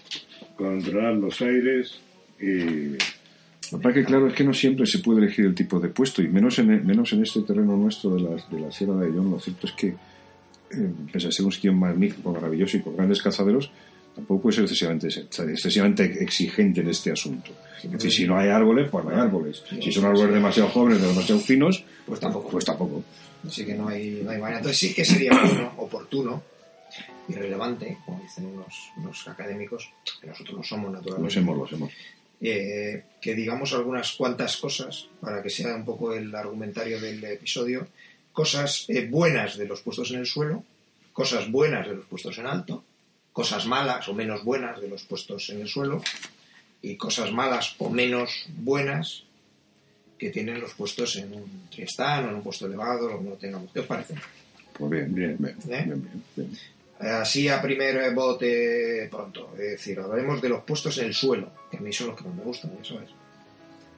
controlar 0.56 1.16
los 1.16 1.42
aires 1.42 2.00
y 2.39 2.92
Lo 3.71 3.77
que 3.77 3.83
pasa 3.83 3.89
es 3.89 3.95
que, 3.95 4.04
claro, 4.06 4.27
es 4.27 4.33
que 4.33 4.44
no 4.44 4.54
siempre 4.54 4.86
se 4.86 5.00
puede 5.00 5.19
elegir 5.19 5.45
el 5.45 5.54
tipo 5.56 5.80
de 5.80 5.89
puesto, 5.89 6.21
y 6.21 6.27
menos 6.27 6.57
en, 6.60 6.86
menos 6.86 7.12
en 7.13 7.21
este 7.24 7.42
terreno 7.42 7.75
nuestro 7.75 8.16
de 8.16 8.21
la, 8.21 8.30
de 8.50 8.60
la 8.60 8.71
Sierra 8.71 8.95
de 8.95 9.07
Ayllón. 9.07 9.31
Lo 9.31 9.39
cierto 9.39 9.68
es 9.68 9.74
que, 9.74 9.88
eh, 9.88 10.92
pese 11.12 11.27
a 11.27 11.31
ser 11.31 11.45
un 11.45 11.51
sitio 11.51 11.74
magnífico, 11.74 12.31
maravilloso 12.31 12.77
y 12.77 12.81
con 12.81 12.95
grandes 12.95 13.21
cazaderos, 13.21 13.69
tampoco 14.16 14.44
puede 14.44 14.56
ser 14.56 14.63
excesivamente, 14.63 15.07
excesivamente 15.07 16.04
exigente 16.24 16.81
en 16.81 16.89
este 16.89 17.12
asunto. 17.12 17.51
Es 17.83 17.92
decir, 17.92 18.12
si 18.12 18.27
no 18.27 18.38
hay 18.38 18.50
árboles, 18.50 18.89
pues 18.89 19.06
no 19.06 19.12
hay 19.12 19.19
árboles. 19.19 19.63
Si 19.81 19.92
son 19.92 20.06
árboles 20.06 20.33
demasiado 20.33 20.69
jóvenes, 20.69 21.01
demasiado 21.01 21.39
finos, 21.42 21.83
Pues 22.06 22.19
tampoco. 22.19 22.50
pues 22.50 22.66
tampoco. 22.66 23.04
Así 23.48 23.66
que 23.66 23.75
no 23.75 23.88
hay, 23.88 24.21
no 24.24 24.31
hay 24.31 24.38
manera. 24.39 24.57
Entonces 24.57 24.77
sí 24.80 24.94
que 24.94 25.06
sería 25.06 25.31
bueno, 25.31 25.74
oportuno 25.77 26.44
y 27.27 27.33
relevante, 27.33 27.97
como 28.06 28.19
dicen 28.21 28.56
los, 28.57 28.91
los 29.03 29.27
académicos, 29.27 29.91
que 30.19 30.27
nosotros 30.27 30.57
no 30.57 30.63
somos 30.63 30.91
Lo 30.91 30.97
naturalmente, 30.97 31.41
lo 31.41 31.65
hacemos. 31.65 31.91
eh, 32.41 33.03
que 33.21 33.36
digamos 33.36 33.74
algunas 33.74 34.13
cuantas 34.13 34.57
cosas 34.57 35.07
para 35.21 35.44
que 35.44 35.50
sea 35.50 35.75
un 35.75 35.86
poco 35.86 36.13
el 36.13 36.33
argumentario 36.33 37.00
del 37.00 37.24
episodio, 37.24 37.88
cosas 38.31 38.86
eh, 38.88 39.07
buenas 39.09 39.57
de 39.57 39.68
los 39.68 39.81
puestos 39.81 40.12
en 40.12 40.19
el 40.19 40.25
suelo, 40.25 40.63
cosas 41.13 41.51
buenas 41.51 41.88
de 41.88 41.95
los 41.95 42.06
puestos 42.06 42.38
en 42.38 42.47
alto, 42.47 42.83
cosas 43.33 43.65
malas 43.65 44.07
o 44.09 44.13
menos 44.13 44.44
buenas 44.44 44.80
de 44.81 44.88
los 44.88 45.03
puestos 45.03 45.50
en 45.50 45.62
el 45.62 45.68
suelo 45.68 46.01
y 46.81 46.95
cosas 46.95 47.31
malas 47.31 47.75
o 47.77 47.89
menos 47.89 48.45
buenas 48.57 49.24
que 50.18 50.30
tienen 50.30 50.59
los 50.59 50.74
puestos 50.74 51.15
en 51.18 51.33
un 51.33 51.68
triestán 51.69 52.25
o 52.25 52.30
en 52.30 52.35
un 52.35 52.44
puesto 52.44 52.65
elevado, 52.65 53.09
lo 53.09 53.19
que 53.19 53.24
no 53.25 53.35
tengamos. 53.35 53.71
¿Qué 53.74 53.80
os 53.80 53.85
parece? 53.85 54.15
Pues 54.74 54.92
bien, 54.92 55.13
bien, 55.13 55.38
bien. 55.39 55.56
¿Eh? 55.69 55.83
bien, 55.85 56.01
bien, 56.01 56.24
bien. 56.35 56.50
Así 57.00 57.48
a 57.48 57.62
primer 57.62 58.13
bote 58.13 59.07
pronto. 59.10 59.54
Es 59.54 59.72
decir, 59.72 60.00
hablaremos 60.00 60.42
de 60.42 60.50
los 60.50 60.63
puestos 60.63 60.98
en 60.98 61.06
el 61.06 61.13
suelo, 61.13 61.51
que 61.72 61.78
a 61.78 61.80
mí 61.80 61.94
son 61.94 62.07
los 62.07 62.18
que 62.18 62.25
más 62.25 62.36
me 62.36 62.44
gustan, 62.44 62.72
ya 62.78 62.84
sabes. 62.90 63.10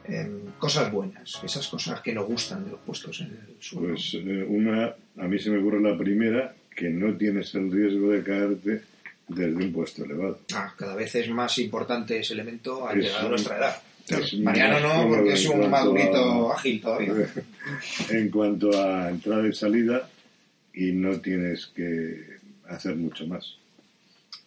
Em, 0.06 0.52
cosas 0.58 0.92
buenas, 0.92 1.40
esas 1.44 1.68
cosas 1.68 2.02
que 2.02 2.14
nos 2.14 2.26
gustan 2.26 2.64
de 2.66 2.72
los 2.72 2.80
puestos 2.82 3.22
en 3.22 3.28
el 3.28 3.56
suelo. 3.60 3.90
pues 3.90 4.14
eh, 4.16 4.46
una, 4.48 4.94
a 5.18 5.28
mí 5.28 5.38
se 5.40 5.50
me 5.52 5.60
ocurre 5.60 5.80
la 5.82 5.98
primera, 5.98 6.54
que 6.76 6.90
no 6.90 7.16
tienes 7.18 7.54
el 7.56 7.72
riesgo 7.72 8.10
de 8.10 8.24
caerte 8.24 8.82
desde 9.28 9.56
un 9.56 9.72
puesto 9.72 10.04
elevado. 10.04 10.40
Ah, 10.54 10.74
cada 10.78 10.96
vez 10.96 11.14
es 11.16 11.30
más 11.30 11.58
importante 11.60 12.20
ese 12.20 12.34
elemento 12.34 12.88
al 12.88 13.00
Es 13.00 13.06
llegar 13.06 13.26
a 13.26 13.30
nuestra 13.30 13.58
edad. 13.58 13.76
Mariano 14.42 14.80
no, 14.80 15.08
porque 15.10 15.34
es 15.34 15.46
un 15.48 15.70
madurito 15.70 16.52
a- 16.52 16.56
ágil 16.56 16.82
todavía. 16.82 17.14
en 18.10 18.30
cuanto 18.30 18.72
a 18.84 19.10
entrada 19.10 19.48
y 19.48 19.54
salida 19.54 20.10
y 20.74 20.92
no 20.92 21.20
tienes 21.22 21.68
que 21.68 22.41
hacer 22.76 22.96
mucho 22.96 23.26
más. 23.28 23.56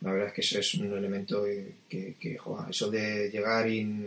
La 0.01 0.13
verdad 0.13 0.29
es 0.29 0.35
que 0.35 0.41
eso 0.43 0.59
es 0.59 0.75
un 0.75 0.93
elemento 0.93 1.45
que, 1.89 2.15
que 2.19 2.39
eso 2.71 2.91
de 2.91 3.31
llegar 3.31 3.69
y 3.71 4.07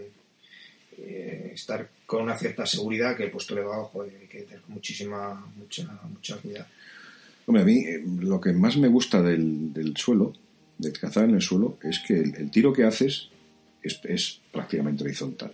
eh, 0.97 1.51
estar 1.53 1.89
con 2.05 2.23
una 2.23 2.37
cierta 2.37 2.65
seguridad 2.65 3.15
que 3.15 3.23
el 3.23 3.31
puesto 3.31 3.53
elevado, 3.53 3.85
joder, 3.85 4.13
hay 4.21 4.27
que 4.27 4.41
tener 4.41 4.61
muchísima, 4.67 5.45
mucha, 5.57 5.99
mucha 6.09 6.37
cuidado. 6.37 6.67
Hombre, 7.45 7.63
a 7.63 7.65
mí 7.65 7.79
eh, 7.85 8.03
lo 8.19 8.41
que 8.41 8.53
más 8.53 8.77
me 8.77 8.87
gusta 8.87 9.21
del, 9.21 9.73
del 9.73 9.95
suelo, 9.95 10.33
de 10.77 10.91
cazar 10.91 11.25
en 11.25 11.35
el 11.35 11.41
suelo, 11.41 11.77
es 11.83 11.99
que 11.99 12.19
el, 12.19 12.35
el 12.35 12.51
tiro 12.51 12.73
que 12.73 12.83
haces 12.83 13.29
es, 13.81 13.99
es 14.03 14.39
prácticamente 14.51 15.03
horizontal. 15.03 15.53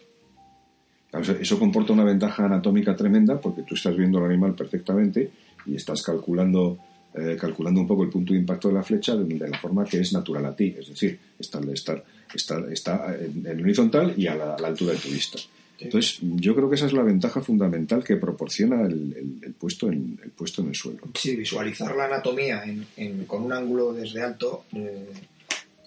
Claro, 1.10 1.40
eso 1.40 1.60
comporta 1.60 1.94
una 1.94 2.04
ventaja 2.04 2.46
anatómica 2.46 2.96
tremenda 2.96 3.40
porque 3.40 3.62
tú 3.62 3.76
estás 3.76 3.96
viendo 3.96 4.18
al 4.18 4.26
animal 4.26 4.56
perfectamente 4.56 5.30
y 5.66 5.76
estás 5.76 6.02
calculando, 6.02 6.80
eh, 7.16 7.38
calculando 7.40 7.82
un 7.82 7.88
poco 7.88 8.04
el 8.04 8.10
punto 8.10 8.34
de 8.34 8.40
impacto 8.40 8.68
de 8.70 8.74
la 8.76 8.84
flecha 8.84 9.16
de, 9.16 9.24
de 9.26 9.48
la 9.50 9.58
forma 9.60 9.86
que 9.86 10.00
es 10.00 10.14
natural 10.14 10.46
a 10.46 10.56
ti. 10.56 10.76
Es 10.78 10.88
decir, 10.90 11.20
está, 11.40 11.60
está, 11.72 12.04
está, 12.34 12.64
está 12.72 13.16
en, 13.16 13.46
en 13.46 13.62
horizontal 13.62 14.14
y 14.18 14.28
a 14.28 14.36
la, 14.36 14.56
a 14.56 14.60
la 14.60 14.68
altura 14.70 14.94
de 14.94 15.00
tu 15.00 15.10
vista. 15.10 15.40
Entonces, 15.80 16.20
yo 16.22 16.56
creo 16.56 16.70
que 16.70 16.76
esa 16.76 16.86
es 16.86 16.94
la 16.94 17.04
ventaja 17.04 17.42
fundamental 17.42 18.04
que 18.04 18.16
proporciona 18.16 18.82
el, 18.84 19.14
el- 19.18 19.40
el 19.44 19.54
puesto, 19.54 19.90
en, 19.92 20.18
el 20.24 20.30
puesto 20.30 20.62
en 20.62 20.70
el 20.70 20.76
suelo. 20.76 21.00
Sí, 21.16 21.36
visualizar 21.36 21.94
la 21.96 22.06
anatomía 22.06 22.64
en- 22.64 22.86
en- 22.96 23.26
con 23.26 23.44
un 23.44 23.52
ángulo 23.52 23.92
desde 23.92 24.22
alto, 24.22 24.64
eh, 24.74 25.10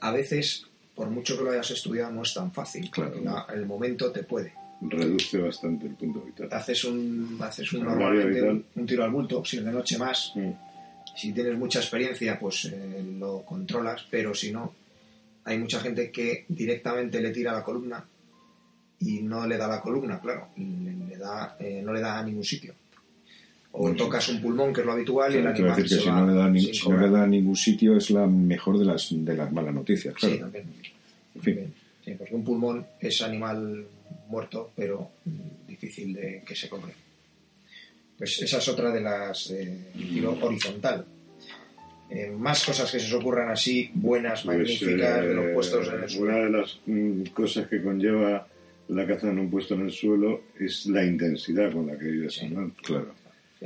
a 0.01 0.11
veces, 0.13 0.65
por 0.95 1.09
mucho 1.09 1.39
que 1.39 1.45
lo 1.45 1.51
hayas 1.53 1.71
estudiado, 1.71 2.13
no 2.13 2.23
es 2.23 2.35
tan 2.35 2.53
fácil. 2.53 2.91
Claro. 2.91 3.19
la- 3.25 3.47
el 3.55 3.65
momento 3.65 4.11
te 4.13 4.23
puede. 4.23 4.53
Reduce 4.83 5.39
bastante 5.39 5.87
el 5.87 5.95
punto 5.95 6.21
vital. 6.21 6.49
Haces 6.53 6.85
un, 6.85 7.39
haces 7.41 7.73
un, 7.73 7.81
El 7.81 7.87
normalmente 7.87 8.65
un, 8.75 8.87
tiro 8.87 9.05
al 9.05 9.11
bulto, 9.11 9.43
si 9.45 9.57
es 9.57 9.65
de 9.65 9.73
noche 9.73 9.97
más, 9.97 10.33
Mm. 10.35 10.51
Si 11.15 11.33
tienes 11.33 11.57
mucha 11.57 11.79
experiencia, 11.81 12.39
pues 12.39 12.65
eh, 12.67 13.05
lo 13.19 13.43
controlas, 13.43 14.07
pero 14.11 14.35
si 14.35 14.53
no, 14.53 14.75
hay 15.45 15.59
mucha 15.59 15.81
gente 15.81 16.11
que 16.11 16.45
directamente 16.49 17.21
le 17.21 17.31
tira 17.31 17.53
la 17.53 17.63
columna 17.63 18.05
y 19.01 19.21
no 19.23 19.47
le 19.47 19.57
da 19.57 19.69
la 19.69 19.81
columna, 19.81 20.21
claro, 20.21 20.49
le, 20.57 21.07
le 21.09 21.17
da, 21.17 21.57
eh, 21.61 21.81
no 21.85 21.93
le 21.93 22.01
da 22.01 22.19
a 22.19 22.23
ningún 22.25 22.45
sitio. 22.45 22.75
O 23.73 23.83
Bueno, 23.83 23.97
tocas 23.97 24.29
un 24.31 24.41
pulmón, 24.41 24.73
que 24.73 24.81
es 24.81 24.87
lo 24.87 24.93
habitual, 24.93 25.35
y 25.35 25.39
el 25.39 25.47
animal 25.47 25.77
decir 25.77 25.85
que 25.85 25.95
se 25.97 26.01
si 26.01 26.09
va 26.09 26.21
no, 26.21 26.27
le 26.27 26.35
da 26.35 26.49
ni- 26.49 26.75
si 26.75 26.89
no 26.89 26.97
le 26.99 27.11
da 27.11 27.23
a 27.25 27.27
ningún 27.27 27.57
sitio 27.57 27.97
es 27.97 28.11
la 28.11 28.27
mejor 28.27 28.79
de 28.79 28.87
las, 28.87 29.09
de 29.11 29.37
las 29.37 29.53
malas 29.53 29.75
noticias, 29.75 30.15
claro. 30.15 30.35
Sí, 30.35 30.41
también. 30.41 30.65
En 31.35 31.43
fin. 31.43 31.75
Sí, 32.05 32.15
porque 32.17 32.35
un 32.35 32.45
pulmón 32.45 32.87
es 33.01 33.21
animal 33.21 33.87
muerto, 34.29 34.71
pero 34.75 35.11
mm, 35.27 35.67
difícil 35.69 36.15
de 36.15 36.43
que 36.47 36.55
se 36.57 36.69
cobre. 36.71 36.95
Pues 38.19 38.41
esa 38.43 38.59
es 38.59 38.69
otra 38.69 38.91
de 38.91 39.01
las 39.01 39.51
eh, 39.51 39.79
horizontal. 40.41 41.05
Eh, 42.09 42.31
más 42.31 42.65
cosas 42.65 42.91
que 42.91 43.01
se 43.01 43.07
os 43.07 43.13
ocurran 43.21 43.51
así, 43.51 43.91
buenas, 43.95 44.43
Pues, 44.43 44.57
magníficas, 44.59 45.23
de 45.25 45.35
los 45.35 45.45
eh, 45.47 45.51
puestos 45.55 45.89
en 45.89 45.95
el 45.95 45.99
Una 46.01 46.09
suelo. 46.09 46.45
de 46.45 46.51
las 46.51 46.81
mm, 46.87 47.23
cosas 47.35 47.67
que 47.69 47.83
conlleva 47.83 48.47
la 48.89 49.07
caza 49.07 49.29
en 49.31 49.41
un 49.41 49.51
puesto 49.51 49.75
en 49.75 49.81
el 49.83 49.91
suelo 49.91 50.43
es 50.59 50.87
la 50.87 51.05
intensidad 51.05 51.73
con 51.73 51.89
la 51.89 51.99
que 51.99 52.05
vive 52.05 52.29
ese 52.29 52.47
animal. 52.47 52.73
Claro. 52.83 53.13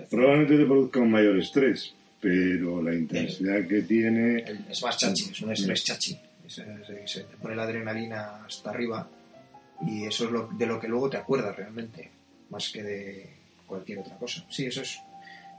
Probablemente 0.08 0.56
te 0.56 0.64
produzca 0.64 1.00
un 1.00 1.10
mayor 1.10 1.38
estrés, 1.38 1.92
pero 2.20 2.82
la 2.82 2.94
intensidad 2.94 3.66
que 3.68 3.82
tiene 3.82 4.38
El- 4.40 4.64
Es 4.70 4.82
más 4.82 4.96
chachi, 4.96 5.30
es 5.30 5.40
un 5.42 5.52
estrés 5.52 5.84
chachi. 5.84 6.18
Es- 6.46 6.58
es- 6.58 7.10
se 7.10 7.20
te 7.24 7.36
pone 7.36 7.54
la 7.54 7.64
adrenalina 7.64 8.44
hasta 8.46 8.70
arriba 8.70 9.06
y 9.86 10.06
eso 10.06 10.24
es 10.24 10.30
lo, 10.30 10.48
de 10.56 10.66
lo 10.66 10.80
que 10.80 10.88
luego 10.88 11.10
te 11.10 11.18
acuerdas 11.18 11.54
realmente, 11.54 12.10
más 12.48 12.70
que 12.70 12.82
de 12.82 13.26
cualquier 13.70 14.00
otra 14.00 14.16
cosa. 14.18 14.44
Sí, 14.50 14.66
eso 14.66 14.82
es, 14.82 14.98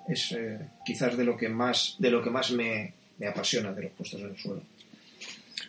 es 0.08 0.32
eh, 0.34 0.60
quizás 0.86 1.18
de 1.18 1.24
lo 1.24 1.36
que 1.36 1.50
más, 1.50 1.96
de 1.98 2.12
lo 2.12 2.22
que 2.22 2.30
más 2.30 2.51
me, 2.51 2.94
me 3.18 3.27
apasiona 3.27 3.72
de 3.74 3.84
los 3.84 3.91
puestos 3.94 4.22
en 4.22 4.27
el 4.30 4.38
suelo. 4.38 4.62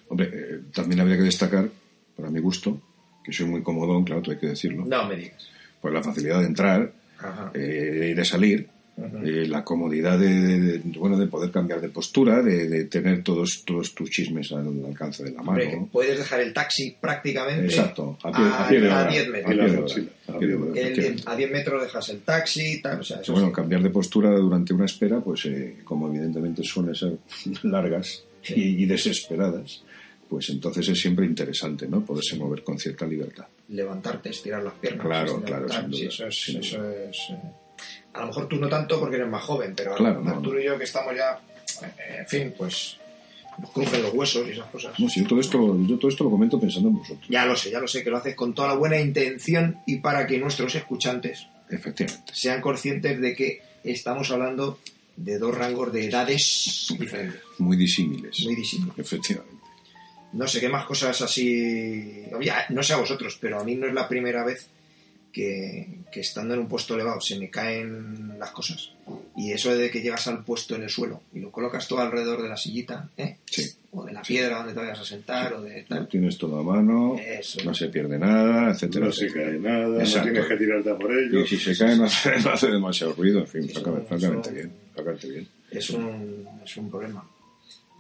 Hombre, 0.09 0.31
eh, 0.33 0.61
también 0.75 1.01
habría 1.01 1.17
que 1.17 1.23
destacar, 1.23 1.69
para 2.17 2.29
mi 2.31 2.41
gusto, 2.41 2.81
que 3.25 3.33
soy 3.33 3.47
muy 3.47 3.63
comodón, 3.63 4.05
claro, 4.05 4.23
hay 4.29 4.37
que 4.37 4.49
decirlo, 4.49 4.85
No 4.85 5.07
me 5.07 5.17
digas. 5.17 5.49
pues 5.81 5.95
la 5.95 6.03
facilidad 6.03 6.41
de 6.41 6.47
entrar 6.47 6.93
eh, 7.55 8.09
y 8.11 8.15
de 8.15 8.25
salir, 8.25 8.69
Ujú. 8.95 9.17
eh, 9.27 9.47
la 9.49 9.65
comodidad 9.65 10.19
de, 10.19 10.29
de- 10.29 10.61
de- 10.79 10.99
bueno, 10.99 11.17
de 11.19 11.27
poder 11.27 11.51
cambiar 11.51 11.81
de 11.81 11.89
postura, 11.89 12.43
de, 12.43 12.69
de 12.69 12.85
tener 12.85 13.23
todos, 13.23 13.63
todos 13.65 13.95
tus 13.95 14.11
chismes 14.11 14.53
al 14.53 14.67
alcance 14.85 15.25
de 15.25 15.31
la 15.33 15.41
Hombre, 15.41 15.67
mano. 15.67 15.89
puedes 15.91 16.19
dejar 16.19 16.41
el 16.41 16.53
taxi 16.53 16.95
prácticamente 17.01 17.65
Exacto, 17.65 18.19
a 18.23 18.31
pie, 18.31 18.45
a 18.45 18.69
pie 18.69 18.81
de 18.83 18.91
a 18.91 19.01
hora. 19.01 19.11
10 19.11 19.27
a 19.27 19.31
metros. 19.31 20.01
A 20.29 20.39
pie 20.39 20.47
de 20.49 20.55
hora, 20.57 20.71
El- 20.73 20.79
efectivamente. 20.79 21.23
a 21.27 21.37
10 21.37 21.51
metros 21.53 21.83
dejas 21.83 22.09
el 22.11 22.21
taxi, 22.21 22.83
tal, 22.83 23.01
o 23.01 23.03
sea, 23.03 23.21
eso 23.23 23.33
bueno, 23.33 23.49
sí. 23.49 23.55
cambiar 23.55 23.83
de 23.83 23.91
postura 23.91 24.31
durante 24.37 24.75
una 24.75 24.85
espera, 24.85 25.21
pues 25.21 25.47
eh, 25.47 25.79
como 25.85 26.09
evidentemente 26.09 26.63
suelen 26.63 26.95
ser 26.95 27.17
largas 27.63 28.25
Sí. 28.43 28.55
y, 28.57 28.83
y 28.83 28.87
desesperadas, 28.87 29.85
pues 30.29 30.51
entonces 30.51 30.87
es 30.89 31.01
siempre 31.01 31.25
interesante, 31.25 31.87
¿no? 31.89 32.05
Poderse 32.05 32.37
mover 32.37 32.63
con 32.65 32.79
cierta 32.79 33.07
libertad. 33.07 33.47
levantarte, 33.69 34.29
estirar 34.31 34.63
las 34.63 34.75
piernas. 34.75 35.07
Claro, 35.07 35.39
estirar- 35.39 35.65
claro, 35.67 35.83
sin 35.89 35.93
sí, 35.95 36.01
duda, 36.01 36.09
eso 36.09 36.27
es, 36.27 36.43
sin 36.45 36.59
eso 36.59 36.91
es, 36.91 37.17
eh, 37.31 37.37
a 38.15 38.21
lo 38.21 38.27
mejor 38.27 38.49
tú 38.49 38.57
no 38.57 38.69
tanto 38.69 38.99
porque 39.01 39.17
eres 39.17 39.29
más 39.29 39.43
joven, 39.45 39.75
pero 39.77 39.95
Claro, 39.95 40.21
no, 40.21 40.31
Arturo 40.31 40.61
y 40.61 40.65
yo 40.65 40.77
que 40.79 40.85
estamos 40.85 41.15
ya, 41.17 41.41
eh, 41.87 42.17
en 42.21 42.29
fin, 42.29 42.55
pues 42.57 42.97
nos 43.59 43.71
crujen 43.71 44.03
los 44.03 44.15
huesos 44.15 44.47
y 44.49 44.53
esas 44.53 44.67
cosas. 44.67 44.99
No, 44.99 45.09
si 45.09 45.21
yo 45.23 45.27
todo 45.29 45.41
esto, 45.41 45.77
yo 45.87 45.99
todo 45.99 46.11
esto 46.11 46.25
lo 46.25 46.31
comento 46.31 46.59
pensando 46.61 46.89
en 46.89 46.97
vosotros. 46.99 47.27
Ya 47.29 47.45
lo 47.47 47.55
sé, 47.57 47.71
ya 47.71 47.81
lo 47.81 47.87
sé, 47.89 48.03
que 48.03 48.11
lo 48.11 48.17
haces 48.17 48.35
con 48.35 48.55
toda 48.55 48.69
la 48.69 48.75
buena 48.75 48.99
intención 49.01 49.79
y 49.87 49.99
para 49.99 50.27
que 50.27 50.39
nuestros 50.39 50.75
escuchantes 50.75 51.47
Efectivamente. 51.71 52.33
sean 52.35 52.61
conscientes 52.61 53.21
de 53.21 53.35
que 53.35 53.63
estamos 53.85 54.31
hablando 54.31 54.79
de 55.17 55.39
dos 55.39 55.55
rangos 55.55 55.93
de 55.93 56.07
edades 56.07 56.87
diferentes, 56.99 57.41
Muy 57.59 57.77
disímiles. 57.77 58.41
muy 58.45 58.55
disímiles. 58.57 58.99
Efectivamente. 58.99 59.53
No 60.33 60.49
sé 60.49 60.59
qué 60.61 60.71
más 60.71 60.87
cosas 60.87 61.21
así. 61.21 62.25
No 62.71 62.83
sé 62.83 62.95
a 62.95 62.97
vosotros, 62.97 63.37
pero 63.39 63.61
a 63.61 63.65
mí 63.65 63.75
no 63.75 63.87
es 63.87 63.93
la 63.93 64.09
primera 64.09 64.43
vez 64.45 64.67
que, 65.33 65.87
que 66.13 66.21
estando 66.21 66.55
en 66.55 66.61
un 66.61 66.69
puesto 66.69 66.95
elevado 66.95 67.21
se 67.21 67.39
me 67.39 67.49
caen 67.51 68.39
las 68.39 68.51
cosas. 68.51 68.93
Y 69.37 69.53
eso 69.53 69.75
de 69.75 69.91
que 69.91 70.01
llegas 70.03 70.27
al 70.29 70.45
puesto 70.45 70.77
en 70.77 70.83
el 70.83 70.91
suelo 70.91 71.23
y 71.33 71.41
lo 71.41 71.51
colocas 71.51 71.89
todo 71.89 72.01
alrededor 72.01 72.43
de 72.43 72.49
la 72.51 72.57
sillita, 72.57 73.09
¿eh? 73.17 73.39
Sí. 73.47 73.71
o 73.93 74.05
de 74.05 74.13
la 74.13 74.23
piedra 74.23 74.59
donde 74.59 74.75
te 74.75 74.81
vayas 74.81 75.01
a 75.01 75.05
sentar, 75.05 75.55
o 75.55 75.63
de 75.63 75.83
Lo 75.89 75.97
tal. 75.97 76.09
tienes 76.09 76.37
todo 76.39 76.59
a 76.59 76.63
mano, 76.63 77.17
Eso. 77.19 77.61
no 77.65 77.75
se 77.75 77.89
pierde 77.89 78.19
nada, 78.19 78.71
etcétera. 78.73 79.07
no 79.07 79.13
se 79.13 79.33
cae 79.33 79.59
nada, 79.59 79.99
Exacto. 80.03 80.27
no 80.29 80.33
tienes 80.33 80.49
que 80.49 80.57
tirarte 80.57 80.91
a 80.91 80.99
por 80.99 81.13
ello. 81.19 81.41
Y 81.41 81.47
si 81.49 81.57
se 81.57 81.77
cae 81.77 81.97
no 81.97 82.05
hace, 82.05 82.39
no 82.45 82.51
hace 82.51 82.67
demasiado 82.71 83.15
ruido, 83.15 83.41
en 83.41 83.47
fin, 83.49 83.63
Sí, 83.69 83.75
francamente, 83.75 84.49
eso- 84.49 84.53
bien, 84.53 84.73
bien. 85.33 85.49
Es 85.71 85.91
un, 85.91 86.47
es 86.65 86.77
un 86.77 86.91
problema. 86.91 87.27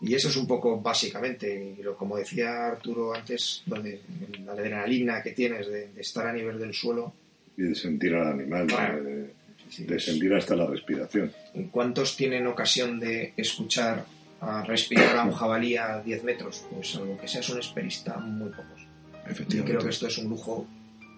Y 0.03 0.15
eso 0.15 0.29
es 0.29 0.37
un 0.37 0.47
poco 0.49 0.81
básicamente, 0.81 1.77
y 1.79 1.83
lo, 1.83 1.97
como 1.97 2.17
decía 2.17 2.67
Arturo 2.67 3.15
antes, 3.15 3.62
donde 3.67 4.01
la 4.45 4.53
adrenalina 4.53 5.23
que 5.23 5.31
tienes 5.31 5.69
de, 5.69 5.89
de 5.89 6.01
estar 6.01 6.27
a 6.27 6.33
nivel 6.33 6.59
del 6.59 6.75
suelo. 6.75 7.15
Y 7.57 7.63
de 7.63 7.75
sentir 7.75 8.15
al 8.15 8.29
animal, 8.33 8.67
Claro. 8.67 9.03
de, 9.05 9.33
sí, 9.69 9.85
de 9.85 10.01
sentir 10.01 10.33
hasta 10.35 10.57
la 10.57 10.67
respiración. 10.67 11.31
¿Cuántos 11.71 12.17
tienen 12.17 12.47
ocasión 12.47 12.99
de 12.99 13.35
escuchar 13.37 14.05
a 14.41 14.63
respirar 14.65 15.17
a 15.19 15.25
un 15.25 15.33
jabalí 15.41 15.77
a 15.77 16.01
10 16.01 16.25
metros? 16.25 16.65
Pues 16.73 16.97
algo 16.97 17.19
que 17.21 17.29
seas 17.29 17.49
un 17.51 17.59
esperista, 17.59 18.17
muy 18.19 18.49
pocos. 18.51 18.81
Y 19.27 19.31
Efectivamente. 19.31 19.73
creo 19.73 19.83
que 19.85 19.91
esto 19.91 20.07
es 20.07 20.19
un 20.19 20.31
lujo. 20.31 20.67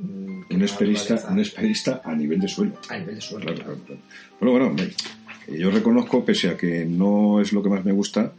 mm, 0.00 0.43
un, 0.50 0.62
esperista, 0.62 1.25
un 1.31 1.38
esperista 1.38 2.00
a 2.05 2.14
nivel 2.14 2.41
de 2.41 2.49
suelo. 2.49 2.73
a 2.88 2.99
nivel 2.99 3.14
de 3.14 3.21
suelo. 3.21 3.47
Claro, 3.47 3.62
claro, 3.62 3.81
claro. 3.87 4.00
Bueno, 4.41 4.67
hombre, 4.67 4.91
yo 5.57 5.71
reconozco, 5.71 6.25
pese 6.25 6.49
a 6.49 6.57
que 6.57 6.85
no 6.85 7.41
es 7.41 7.53
lo 7.53 7.62
que 7.62 7.69
más 7.71 7.85
me 7.85 7.93
gusta, 7.93 8.33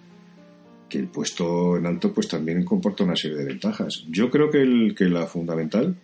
que 0.90 0.98
el 1.00 1.08
puesto 1.08 1.78
en 1.78 1.86
alto 1.88 2.14
pues 2.14 2.28
también 2.28 2.64
comporta 2.66 3.04
una 3.06 3.16
serie 3.16 3.38
de 3.38 3.46
ventajas. 3.46 4.04
Yo 4.10 4.30
creo 4.30 4.52
que, 4.52 4.62
el, 4.62 4.94
que 4.96 5.06
la 5.06 5.26
fundamental, 5.26 5.96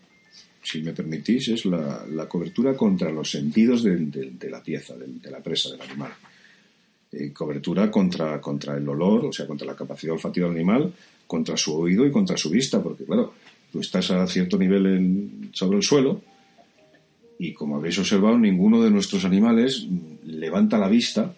si 0.64 0.82
me 0.82 0.94
permitís, 0.94 1.48
es 1.50 1.66
la, 1.66 2.06
la 2.10 2.28
cobertura 2.30 2.76
contra 2.76 3.12
los 3.12 3.30
sentidos 3.32 3.84
del- 3.84 4.12
de 4.12 4.50
la 4.50 4.62
pieza, 4.62 4.96
de 4.98 5.32
la 5.32 5.40
presa, 5.40 5.70
del 5.72 5.82
animal. 5.82 6.12
Eh, 7.12 7.32
cobertura 7.34 7.90
contra, 7.92 8.40
contra 8.40 8.78
el 8.78 8.88
olor, 8.88 9.26
o 9.26 9.34
sea, 9.34 9.46
contra 9.48 9.68
la 9.68 9.76
capacidad 9.76 10.14
olfativa 10.14 10.48
del 10.48 10.56
animal, 10.58 10.94
contra 11.28 11.58
su 11.58 11.74
oído 11.76 12.06
y 12.06 12.12
contra 12.12 12.38
su 12.38 12.50
vista, 12.50 12.82
porque 12.82 13.04
claro, 13.04 13.34
tú 13.72 13.80
estás 13.82 14.12
a 14.12 14.26
cierto 14.28 14.58
nivel 14.58 14.86
en- 14.86 15.50
sobre 15.54 15.78
el 15.78 15.84
suelo 15.84 16.22
y 17.40 17.54
como 17.54 17.76
habréis 17.78 17.98
observado, 18.00 18.38
ninguno 18.38 18.82
de 18.84 18.92
nuestros 18.92 19.26
animales 19.26 19.88
levanta 20.26 20.78
la 20.78 20.88
vista 20.88 21.34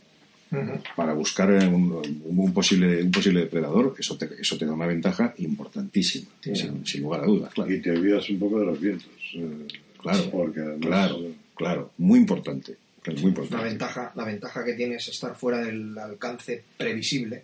Para 0.96 1.14
buscar 1.14 1.50
un, 1.52 2.02
un 2.26 2.54
posible, 2.54 3.02
un 3.04 3.12
posible 3.12 3.42
depredador. 3.42 3.96
Eso 3.98 4.18
te, 4.18 4.30
eso 4.40 4.58
te 4.58 4.66
da 4.66 4.74
una 4.74 4.86
ventaja 4.88 5.34
importantísima, 5.40 6.28
Sí. 6.42 6.56
sin, 6.56 6.86
sin 6.86 7.02
lugar 7.02 7.22
a 7.22 7.26
dudas, 7.26 7.54
claro. 7.54 7.72
Y 7.74 7.82
te 7.82 7.92
olvidas 7.92 8.30
un 8.30 8.40
poco 8.40 8.60
de 8.60 8.66
los 8.66 8.80
vientos. 8.80 9.08
eh, 9.36 9.68
Claro, 10.00 10.30
porque 10.32 10.60
además, 10.60 10.80
Claro, 10.88 11.20
eh, 11.26 11.34
claro, 11.56 11.92
muy 11.98 12.20
importante. 12.20 12.76
muy 13.22 13.34
La 13.50 13.62
ventaja, 13.62 14.12
la 14.16 14.26
ventaja 14.26 14.64
que 14.66 14.74
tiene 14.74 14.96
es 14.96 15.08
estar 15.08 15.36
fuera 15.36 15.60
del 15.60 15.98
alcance 15.98 16.64
previsible. 16.78 17.44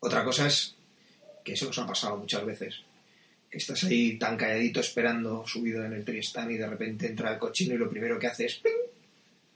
Otra 0.00 0.22
cosa 0.24 0.46
es 0.46 0.74
que 1.42 1.54
eso 1.54 1.66
nos 1.66 1.78
ha 1.78 1.86
pasado 1.86 2.16
muchas 2.18 2.44
veces. 2.44 2.76
Que 3.50 3.58
estás 3.58 3.84
ahí 3.84 4.18
tan 4.18 4.36
calladito 4.36 4.80
esperando 4.80 5.44
subido 5.46 5.84
en 5.84 5.92
el 5.94 6.04
triestán 6.04 6.50
y 6.50 6.56
de 6.56 6.66
repente 6.66 7.06
entra 7.06 7.32
el 7.32 7.38
cochino 7.38 7.74
y 7.74 7.78
lo 7.78 7.88
primero 7.88 8.18
que 8.18 8.26
hace 8.26 8.46
es 8.46 8.54
¡ping! 8.56 8.72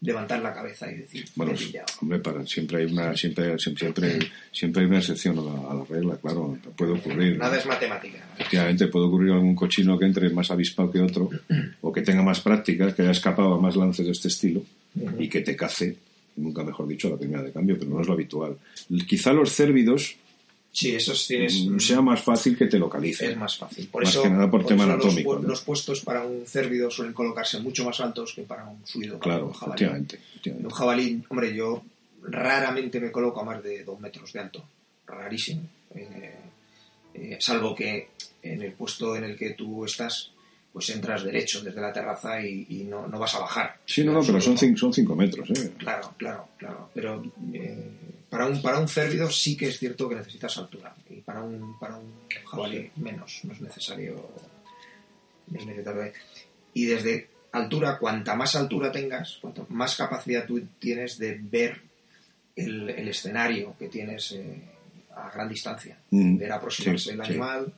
Levantar 0.00 0.40
la 0.40 0.55
cabeza 0.55 0.90
y 0.90 0.97
decir, 0.97 1.25
Bueno, 1.35 1.52
hombre, 2.00 2.19
para, 2.21 2.47
siempre 2.47 2.78
hay 2.78 2.93
una 2.93 3.17
siempre 3.17 3.59
siempre 3.59 4.19
siempre 4.52 4.83
hay 4.83 4.88
una 4.88 4.99
excepción 4.99 5.38
a 5.38 5.43
la, 5.43 5.71
a 5.71 5.75
la 5.75 5.85
regla, 5.85 6.17
claro, 6.17 6.57
puede 6.76 6.93
ocurrir. 6.93 7.37
Nada 7.37 7.59
es 7.59 7.67
matemática. 7.67 8.19
Efectivamente, 8.35 8.87
puede 8.87 9.07
ocurrir 9.07 9.33
algún 9.33 9.55
cochino 9.55 9.99
que 9.99 10.07
entre 10.07 10.31
más 10.31 10.50
avispado 10.50 10.90
que 10.90 11.00
otro, 11.00 11.31
o 11.81 11.93
que 11.93 12.02
tenga 12.02 12.23
más 12.23 12.40
práctica, 12.40 12.95
que 12.95 13.02
haya 13.02 13.11
escapado 13.11 13.55
a 13.55 13.61
más 13.61 13.76
lances 13.76 14.07
de 14.07 14.12
este 14.12 14.28
estilo, 14.28 14.62
y 15.19 15.28
que 15.28 15.40
te 15.40 15.57
cace, 15.57 15.97
nunca 16.37 16.62
mejor 16.62 16.87
dicho, 16.87 17.09
a 17.09 17.12
la 17.12 17.17
primera 17.17 17.43
de 17.43 17.52
cambio, 17.52 17.76
pero 17.78 17.90
no 17.90 18.00
es 18.00 18.07
lo 18.07 18.14
habitual. 18.14 18.57
Quizá 19.07 19.33
los 19.33 19.52
cérvidos 19.52 20.17
Sí, 20.78 20.94
esos 20.94 21.26
tienes... 21.26 21.64
mm, 21.64 21.78
sea 21.80 22.00
más 22.00 22.23
fácil 22.23 22.56
que 22.56 22.66
te 22.66 22.78
localicen. 22.78 23.32
Es 23.32 23.37
más 23.37 23.56
fácil. 23.58 23.88
Por 23.88 24.04
Más 24.04 24.12
eso, 24.12 24.23
que 24.23 24.30
nada 24.30 24.49
por 24.49 24.64
tema 24.64 24.85
eso 24.85 24.92
anatómico, 24.92 25.32
Los, 25.32 25.40
pu- 25.40 25.42
¿no? 25.42 25.49
los 25.49 25.61
puestos 25.62 26.00
para 26.02 26.25
un 26.25 26.47
cérvido 26.47 26.88
suelen 26.88 27.12
colocarse 27.14 27.58
mucho 27.58 27.85
más 27.85 27.99
altos 27.99 28.32
que 28.35 28.42
para 28.42 28.64
un 28.64 28.87
suido. 28.87 29.18
Claro, 29.18 29.47
un 29.49 29.52
jabalí. 29.54 29.85
efectivamente. 29.85 30.20
Un 30.44 30.70
jabalí, 30.70 31.25
hombre, 31.30 31.52
yo 31.54 31.82
raramente 32.23 33.00
me 33.00 33.11
coloco 33.11 33.40
a 33.40 33.44
más 33.44 33.61
de 33.62 33.82
dos 33.82 33.99
metros 33.99 34.32
de 34.32 34.38
alto. 34.40 34.64
Rarísimo. 35.06 35.62
Eh, 35.97 36.35
eh, 37.14 37.37
salvo 37.40 37.75
que 37.75 38.11
en 38.42 38.62
el 38.62 38.73
puesto 38.73 39.16
en 39.16 39.25
el 39.25 39.37
que 39.37 39.50
tú 39.54 39.85
estás, 39.85 40.30
pues 40.78 40.90
entras 40.90 41.25
derecho 41.25 41.61
desde 41.61 41.80
la 41.80 41.92
terraza 41.92 42.40
y, 42.40 42.64
y 42.68 42.85
no, 42.85 43.08
no 43.08 43.18
vas 43.18 43.35
a 43.35 43.40
bajar. 43.40 43.80
Sí, 43.85 44.04
no, 44.04 44.12
no, 44.12 44.23
pero 44.25 44.40
son 44.40 44.56
cinco, 44.56 44.78
son 44.78 44.94
cinco 44.94 45.16
metros, 45.16 45.50
¿eh? 45.50 45.73
Claro, 45.76 46.14
claro, 46.16 46.50
claro. 46.56 46.90
Pero 46.94 47.20
eh, 47.52 47.90
para 48.30 48.47
un 48.47 48.62
para 48.62 48.78
un 48.78 48.87
cérvido 48.87 49.28
sí 49.28 49.56
que 49.56 49.66
es 49.66 49.76
cierto 49.76 50.08
que 50.08 50.14
necesitas 50.14 50.56
altura. 50.56 50.94
Y 51.11 51.16
para 51.23 51.42
un, 51.42 51.76
para 51.80 51.97
un 51.97 52.12
jabalí 52.47 52.92
menos, 52.94 53.40
no 53.42 53.54
es 53.54 53.61
necesario. 53.61 54.30
no 55.49 55.58
es 55.58 55.66
necesario. 55.66 56.12
Y 56.75 56.85
desde 56.85 57.28
altura, 57.50 57.99
cuanta 57.99 58.37
más 58.37 58.54
altura 58.54 58.92
tengas, 58.92 59.38
cuanto 59.40 59.66
más 59.70 59.97
capacidad 59.97 60.47
tú 60.47 60.61
tienes 60.78 61.18
de 61.18 61.40
ver 61.42 61.82
el, 62.54 62.88
el 62.88 63.08
escenario 63.08 63.75
que 63.76 63.88
tienes 63.88 64.30
eh, 64.30 64.62
a 65.16 65.28
gran 65.32 65.49
distancia. 65.49 65.99
Mm, 66.11 66.38
Ver 66.38 66.52
aproximarse 66.52 67.02
sí, 67.02 67.11
el 67.11 67.25
sí. 67.25 67.32
animal 67.32 67.73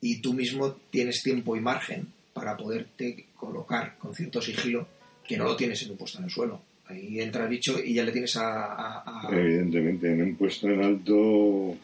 y 0.00 0.22
tú 0.22 0.32
mismo 0.32 0.72
tienes 0.90 1.22
tiempo 1.22 1.54
y 1.54 1.60
margen 1.60 2.13
para 2.34 2.56
poderte 2.56 3.26
colocar 3.36 3.96
con 3.98 4.14
cierto 4.14 4.42
sigilo 4.42 4.86
que 5.26 5.38
no 5.38 5.44
lo 5.44 5.56
tienes 5.56 5.80
en 5.84 5.92
un 5.92 5.96
puesto 5.96 6.18
en 6.18 6.24
el 6.24 6.30
suelo. 6.30 6.60
ahí 6.86 7.18
entra 7.20 7.44
el 7.44 7.48
bicho 7.48 7.78
y 7.82 7.94
ya 7.94 8.04
le 8.04 8.12
tienes 8.12 8.36
a... 8.36 8.64
a- 8.74 9.28
a- 9.28 9.30
Evidentemente, 9.40 10.12
en 10.12 10.20
un 10.20 10.36
puesto 10.36 10.68
en 10.68 10.82
alto, 10.84 11.76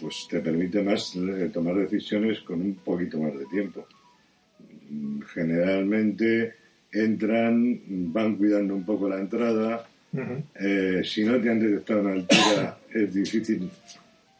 pues 0.00 0.26
te 0.28 0.40
permite 0.40 0.82
más 0.82 1.14
eh, 1.14 1.50
tomar 1.54 1.76
decisiones 1.76 2.40
con 2.40 2.60
un 2.60 2.74
poquito 2.74 3.20
más 3.20 3.38
de 3.38 3.46
tiempo. 3.46 3.86
Generalmente 5.34 6.54
entran, 6.92 7.80
van 8.12 8.36
cuidando 8.36 8.74
un 8.74 8.84
poco 8.84 9.08
la 9.08 9.20
entrada. 9.20 9.86
Eh, 10.58 11.02
si 11.04 11.22
no 11.24 11.40
te 11.40 11.50
han 11.50 11.60
detectado 11.60 12.00
una 12.00 12.12
altura, 12.14 12.78
es 12.92 13.14
difícil, 13.14 13.70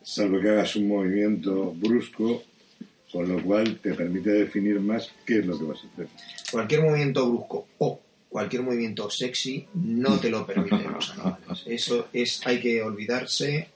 salvo 0.03 0.41
que 0.41 0.49
hagas 0.49 0.75
un 0.75 0.89
movimiento 0.89 1.73
brusco, 1.77 2.43
con 3.13 3.29
lo 3.29 3.43
cual 3.43 3.79
te 3.83 3.95
permite 3.95 4.31
definir 4.31 4.81
más 4.81 5.11
qué 5.25 5.41
es 5.41 5.47
lo 5.47 5.59
que 5.59 5.65
vas 5.65 5.79
a 5.85 5.93
hacer. 5.93 6.09
Cualquier 6.51 6.83
movimiento 6.83 7.29
brusco 7.29 7.67
o 7.79 8.01
cualquier 8.29 8.63
movimiento 8.63 9.11
sexy 9.11 9.67
no 9.75 10.19
te 10.19 10.31
lo 10.31 10.47
permiten 10.47 10.93
los 10.93 11.11
animales. 11.11 11.65
Eso 11.67 12.09
es, 12.13 12.41
hay 12.47 12.61
que 12.61 12.83
olvidarse 12.83 13.69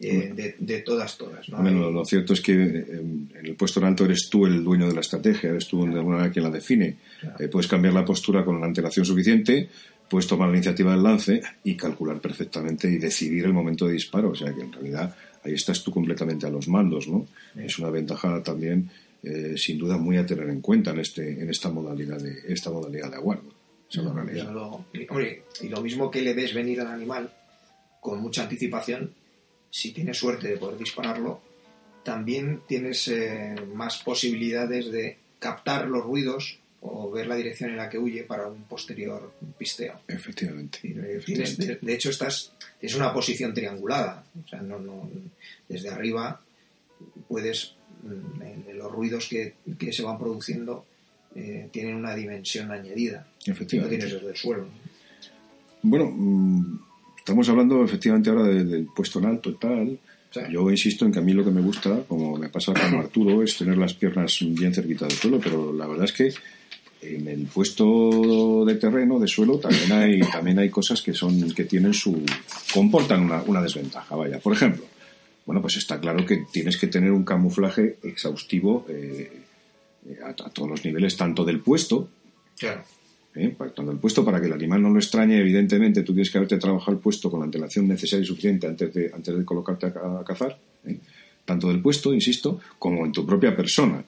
eh, 0.00 0.32
de, 0.32 0.54
de 0.58 0.80
todas, 0.82 1.18
todas. 1.18 1.48
¿no? 1.48 1.58
Bueno, 1.58 1.90
lo 1.90 2.04
cierto 2.04 2.32
es 2.32 2.40
que 2.40 2.52
eh, 2.52 2.84
en 3.00 3.30
el 3.42 3.56
puesto 3.56 3.80
en 3.80 3.86
alto 3.86 4.04
eres 4.04 4.28
tú 4.30 4.46
el 4.46 4.62
dueño 4.62 4.86
de 4.86 4.94
la 4.94 5.00
estrategia, 5.00 5.50
eres 5.50 5.66
tú 5.66 5.84
de 5.84 5.94
alguna 5.94 6.16
manera 6.18 6.32
quien 6.32 6.44
la 6.44 6.50
define. 6.50 6.96
Claro. 7.20 7.36
Eh, 7.40 7.48
puedes 7.48 7.68
cambiar 7.68 7.94
la 7.94 8.04
postura 8.04 8.44
con 8.44 8.56
una 8.56 8.66
antelación 8.66 9.04
suficiente, 9.04 9.68
puedes 10.08 10.26
tomar 10.26 10.48
la 10.48 10.54
iniciativa 10.54 10.92
del 10.92 11.02
lance 11.02 11.42
y 11.64 11.76
calcular 11.76 12.20
perfectamente 12.20 12.88
y 12.88 12.98
decidir 12.98 13.44
el 13.44 13.52
momento 13.52 13.86
de 13.86 13.94
disparo. 13.94 14.30
O 14.30 14.34
sea 14.34 14.54
que 14.54 14.62
en 14.62 14.72
realidad 14.72 15.14
ahí 15.48 15.54
estás 15.54 15.82
tú 15.82 15.90
completamente 15.90 16.46
a 16.46 16.50
los 16.50 16.68
mandos, 16.68 17.08
¿no? 17.08 17.26
Es 17.56 17.78
una 17.78 17.90
ventaja 17.90 18.42
también, 18.42 18.90
eh, 19.22 19.54
sin 19.56 19.78
duda, 19.78 19.96
muy 19.96 20.16
a 20.16 20.26
tener 20.26 20.48
en 20.48 20.60
cuenta 20.60 20.90
en 20.92 21.00
este 21.00 21.40
en 21.40 21.50
esta 21.50 21.70
modalidad 21.70 22.20
de 22.20 22.52
esta 22.52 22.70
modalidad 22.70 23.10
de 23.10 23.16
aguardo. 23.16 23.50
Esa 23.90 24.00
es 24.00 24.06
la 24.06 24.12
realidad. 24.12 24.56
hombre, 25.08 25.42
y 25.60 25.68
lo 25.68 25.80
mismo 25.80 26.10
que 26.10 26.22
le 26.22 26.34
ves 26.34 26.54
venir 26.54 26.80
al 26.80 26.88
animal 26.88 27.32
con 28.00 28.20
mucha 28.20 28.42
anticipación, 28.42 29.12
si 29.70 29.92
tienes 29.92 30.18
suerte 30.18 30.48
de 30.48 30.56
poder 30.56 30.78
dispararlo, 30.78 31.40
también 32.04 32.62
tienes 32.66 33.08
eh, 33.08 33.54
más 33.74 33.98
posibilidades 34.02 34.90
de 34.90 35.18
captar 35.38 35.88
los 35.88 36.04
ruidos 36.04 36.58
o 36.80 37.10
ver 37.10 37.26
la 37.26 37.34
dirección 37.36 37.70
en 37.70 37.76
la 37.76 37.88
que 37.88 37.98
huye 37.98 38.22
para 38.22 38.46
un 38.46 38.62
posterior 38.64 39.32
pisteo. 39.58 40.00
Efectivamente. 40.06 40.78
Y, 40.84 40.92
efectivamente. 40.92 41.24
Tienes, 41.24 41.58
de, 41.58 41.78
de 41.80 41.94
hecho, 41.94 42.10
estás, 42.10 42.52
es 42.80 42.94
una 42.94 43.12
posición 43.12 43.52
triangulada. 43.52 44.24
O 44.44 44.48
sea, 44.48 44.60
no, 44.62 44.78
no, 44.78 45.10
desde 45.68 45.88
arriba 45.90 46.40
puedes, 47.26 47.74
mm, 48.02 48.42
en- 48.42 48.78
los 48.78 48.92
ruidos 48.92 49.26
que, 49.28 49.54
que 49.76 49.92
se 49.92 50.02
van 50.04 50.18
produciendo 50.18 50.84
eh, 51.34 51.68
tienen 51.72 51.96
una 51.96 52.14
dimensión 52.14 52.70
añadida. 52.70 53.26
Que 53.44 53.50
no 53.50 53.54
Efectivamente. 53.56 53.96
tienes 53.96 54.14
desde 54.14 54.30
el 54.30 54.36
suelo. 54.36 54.66
Bueno, 55.82 56.06
mm, 56.14 56.78
estamos 57.18 57.48
hablando 57.48 57.84
efectivamente 57.84 58.30
ahora 58.30 58.44
de- 58.44 58.64
del 58.64 58.86
puesto 58.94 59.18
en 59.18 59.26
alto 59.26 59.50
y 59.50 59.54
tal. 59.54 59.98
Sí. 60.30 60.40
Yo 60.50 60.70
insisto 60.70 61.04
en 61.06 61.12
que 61.12 61.18
a 61.18 61.22
mí 61.22 61.32
lo 61.32 61.44
que 61.44 61.50
me 61.50 61.60
gusta, 61.60 62.02
como 62.06 62.36
me 62.36 62.48
pasa 62.50 62.72
con 62.74 62.94
Arturo, 63.00 63.42
es 63.42 63.56
tener 63.56 63.78
las 63.78 63.94
piernas 63.94 64.38
bien 64.42 64.74
cerquita 64.74 65.06
del 65.06 65.16
suelo, 65.16 65.40
pero 65.42 65.72
la 65.72 65.86
verdad 65.86 66.04
es 66.04 66.12
que 66.12 66.32
en 67.02 67.28
el 67.28 67.46
puesto 67.46 68.64
de 68.66 68.74
terreno, 68.76 69.18
de 69.18 69.28
suelo, 69.28 69.58
también 69.58 69.92
hay, 69.92 70.20
también 70.32 70.58
hay 70.58 70.70
cosas 70.70 71.00
que 71.02 71.14
son, 71.14 71.52
que 71.52 71.64
tienen 71.64 71.94
su, 71.94 72.22
comportan 72.72 73.22
una, 73.22 73.42
una 73.42 73.62
desventaja, 73.62 74.14
vaya. 74.16 74.38
Por 74.40 74.52
ejemplo, 74.52 74.84
bueno, 75.46 75.62
pues 75.62 75.76
está 75.76 75.98
claro 76.00 76.26
que 76.26 76.44
tienes 76.52 76.76
que 76.76 76.86
tener 76.88 77.12
un 77.12 77.24
camuflaje 77.24 77.96
exhaustivo 78.02 78.84
eh, 78.88 79.42
a, 80.24 80.28
a 80.30 80.50
todos 80.50 80.68
los 80.68 80.84
niveles, 80.84 81.16
tanto 81.16 81.44
del 81.44 81.60
puesto, 81.60 82.08
Claro. 82.58 82.82
¿eh? 83.36 83.54
Tanto 83.74 83.92
el 83.92 83.98
puesto 83.98 84.24
para 84.24 84.40
que 84.40 84.46
el 84.48 84.52
animal 84.52 84.82
no 84.82 84.90
lo 84.90 84.98
extrañe, 84.98 85.38
evidentemente 85.38 86.02
tú 86.02 86.12
tienes 86.12 86.30
que 86.30 86.38
haberte 86.38 86.58
trabajado 86.58 86.92
el 86.92 86.98
puesto 86.98 87.30
con 87.30 87.38
la 87.40 87.44
antelación 87.46 87.86
necesaria 87.86 88.24
y 88.24 88.26
suficiente 88.26 88.66
antes 88.66 88.92
de, 88.92 89.12
antes 89.14 89.38
de 89.38 89.44
colocarte 89.44 89.86
a, 89.86 89.92
ca- 89.94 90.20
a 90.20 90.24
cazar, 90.24 90.58
¿eh? 90.86 90.98
tanto 91.44 91.68
del 91.68 91.80
puesto, 91.80 92.12
insisto, 92.12 92.58
como 92.78 93.06
en 93.06 93.12
tu 93.12 93.24
propia 93.24 93.56
persona. 93.56 94.02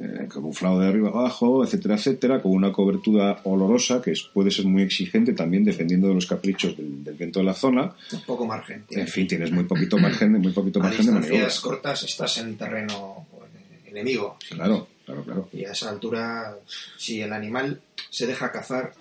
Eh, 0.00 0.26
camuflado 0.32 0.80
de 0.80 0.88
arriba 0.88 1.10
abajo, 1.10 1.64
etcétera, 1.64 1.96
etcétera, 1.96 2.40
con 2.40 2.52
una 2.52 2.72
cobertura 2.72 3.40
olorosa 3.44 4.00
que 4.00 4.12
es- 4.12 4.22
puede 4.22 4.50
ser 4.50 4.64
muy 4.64 4.82
exigente 4.82 5.32
también 5.34 5.64
dependiendo 5.64 6.08
de 6.08 6.14
los 6.14 6.26
caprichos 6.26 6.76
del, 6.76 7.04
del 7.04 7.14
viento 7.14 7.40
de 7.40 7.44
la 7.44 7.54
zona. 7.54 7.94
Un 8.12 8.22
poco 8.22 8.46
margen. 8.46 8.84
En 8.90 9.06
fin, 9.06 9.26
tienes 9.26 9.52
muy 9.52 9.64
poquito 9.64 9.98
margen, 9.98 10.32
muy 10.32 10.52
poquito 10.52 10.80
a 10.80 10.84
margen 10.84 11.06
de 11.06 11.12
maniobra. 11.12 11.48
cortas 11.62 12.02
estás 12.04 12.38
en 12.38 12.56
terreno 12.56 13.26
pues, 13.30 13.50
enemigo. 13.84 14.36
Claro, 14.50 14.88
claro, 15.04 15.22
claro. 15.24 15.48
Y 15.52 15.64
a 15.64 15.72
esa 15.72 15.90
altura, 15.90 16.56
si 16.96 17.20
el 17.20 17.32
animal 17.32 17.80
se 18.08 18.26
deja 18.26 18.50
cazar, 18.50 18.92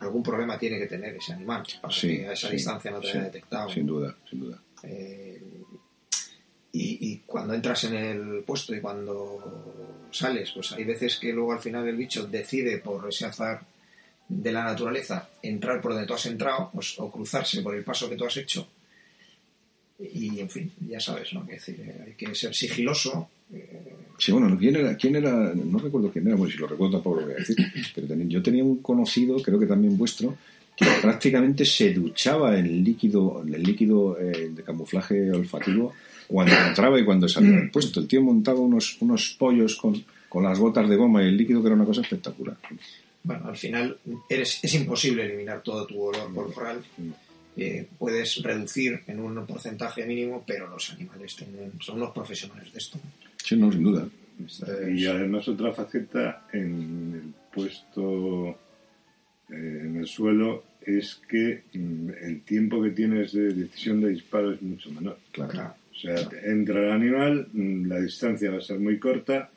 algún 0.00 0.22
problema 0.22 0.58
tiene 0.58 0.78
que 0.78 0.86
tener 0.86 1.14
ese 1.14 1.32
animal 1.32 1.62
para 1.80 1.94
Sí, 1.94 2.08
que 2.18 2.26
a 2.28 2.32
esa 2.32 2.48
sí, 2.48 2.54
distancia 2.54 2.90
no 2.90 3.00
te 3.00 3.06
sí, 3.06 3.12
haya 3.18 3.24
detectado. 3.26 3.68
Sin 3.68 3.86
duda, 3.86 4.16
sin 4.28 4.40
duda. 4.40 4.58
Eh, 4.82 5.42
y, 6.72 6.98
y 7.12 7.16
cuando 7.26 7.54
entras 7.54 7.84
en 7.84 7.94
el 7.94 8.42
puesto 8.44 8.74
y 8.74 8.80
cuando 8.80 10.08
sales, 10.10 10.50
pues 10.52 10.72
hay 10.72 10.84
veces 10.84 11.16
que 11.16 11.32
luego 11.32 11.52
al 11.52 11.60
final 11.60 11.86
el 11.88 11.96
bicho 11.96 12.26
decide 12.26 12.78
por 12.78 13.08
ese 13.08 13.26
azar 13.26 13.62
de 14.28 14.52
la 14.52 14.64
naturaleza 14.64 15.28
entrar 15.42 15.80
por 15.80 15.92
donde 15.92 16.06
tú 16.06 16.14
has 16.14 16.26
entrado 16.26 16.70
pues, 16.72 16.98
o 16.98 17.10
cruzarse 17.10 17.62
por 17.62 17.74
el 17.74 17.82
paso 17.82 18.08
que 18.08 18.16
tú 18.16 18.24
has 18.24 18.36
hecho. 18.36 18.68
Y 19.98 20.38
en 20.40 20.48
fin, 20.48 20.72
ya 20.88 20.98
sabes, 21.00 21.32
¿no? 21.34 21.46
Que 21.46 21.54
decir, 21.54 21.78
eh, 21.80 22.04
hay 22.06 22.12
que 22.14 22.34
ser 22.34 22.54
sigiloso. 22.54 23.28
eh, 23.52 23.96
Sí, 24.18 24.32
bueno, 24.32 24.56
¿quién 24.58 24.76
era? 24.76 24.96
¿quién 24.96 25.16
era? 25.16 25.52
No 25.54 25.78
recuerdo 25.78 26.10
quién 26.10 26.26
era, 26.26 26.36
bueno, 26.36 26.52
si 26.52 26.58
lo 26.58 26.66
recuerdo 26.66 26.94
tampoco 26.94 27.20
lo 27.20 27.26
voy 27.26 27.34
a 27.34 27.38
decir. 27.38 27.56
Pero 27.94 28.14
yo 28.14 28.42
tenía 28.42 28.62
un 28.64 28.78
conocido, 28.82 29.42
creo 29.42 29.58
que 29.58 29.66
también 29.66 29.96
vuestro, 29.98 30.36
que 30.76 30.86
prácticamente 31.02 31.64
se 31.64 31.92
duchaba 31.92 32.58
en 32.58 32.84
líquido, 32.84 33.42
en 33.46 33.54
el 33.54 33.62
líquido 33.62 34.18
eh, 34.20 34.50
de 34.54 34.62
camuflaje 34.62 35.30
olfativo 35.32 35.92
cuando 36.30 36.54
entraba 36.54 36.98
y 36.98 37.04
cuando 37.04 37.28
salía 37.28 37.56
del 37.56 37.70
puesto. 37.70 38.00
El 38.00 38.06
tío 38.06 38.22
montaba 38.22 38.60
unos, 38.60 38.96
unos 39.00 39.36
pollos 39.38 39.76
con, 39.76 40.02
con 40.28 40.44
las 40.44 40.58
gotas 40.58 40.88
de 40.88 40.96
goma 40.96 41.22
y 41.22 41.26
el 41.26 41.36
líquido 41.36 41.60
que 41.60 41.66
era 41.68 41.76
una 41.76 41.84
cosa 41.84 42.02
espectacular. 42.02 42.56
bueno, 43.24 43.48
al 43.48 43.56
final 43.56 43.98
eres, 44.28 44.60
es 44.62 44.74
imposible 44.74 45.24
eliminar 45.24 45.62
todo 45.62 45.86
tu 45.86 46.00
olor 46.00 46.32
corporal. 46.32 46.82
Eh, 47.56 47.86
puedes 47.98 48.42
reducir 48.42 49.00
en 49.08 49.20
un 49.20 49.44
porcentaje 49.44 50.06
mínimo, 50.06 50.44
pero 50.46 50.68
los 50.68 50.90
animales 50.90 51.34
tienen, 51.34 51.72
son 51.80 51.96
unos 51.96 52.12
profesionales 52.12 52.72
de 52.72 52.78
esto. 52.78 52.98
Sí, 53.36 53.56
no, 53.56 53.72
sin 53.72 53.82
duda. 53.82 54.08
Y 54.94 55.06
además 55.06 55.46
otra 55.48 55.72
faceta 55.72 56.46
en 56.52 57.12
el 57.22 57.34
puesto 57.52 58.50
eh, 59.50 59.80
en 59.84 59.96
el 59.96 60.06
suelo 60.06 60.64
es 60.80 61.20
que 61.28 61.64
mm, 61.74 62.10
el 62.22 62.40
tiempo 62.42 62.80
que 62.82 62.90
tienes 62.90 63.32
de 63.32 63.52
decisión 63.52 64.00
de 64.00 64.10
disparo 64.10 64.52
es 64.52 64.62
mucho 64.62 64.90
menor. 64.92 65.18
Claro. 65.32 65.50
Claro. 65.50 65.74
Sea, 66.00 66.28
entra 66.44 66.80
el 66.80 66.92
animal, 66.92 67.48
mm, 67.52 67.86
la 67.86 68.00
distancia 68.00 68.50
va 68.50 68.58
a 68.58 68.62
ser 68.62 68.78
muy 68.78 68.98
corta 68.98 69.50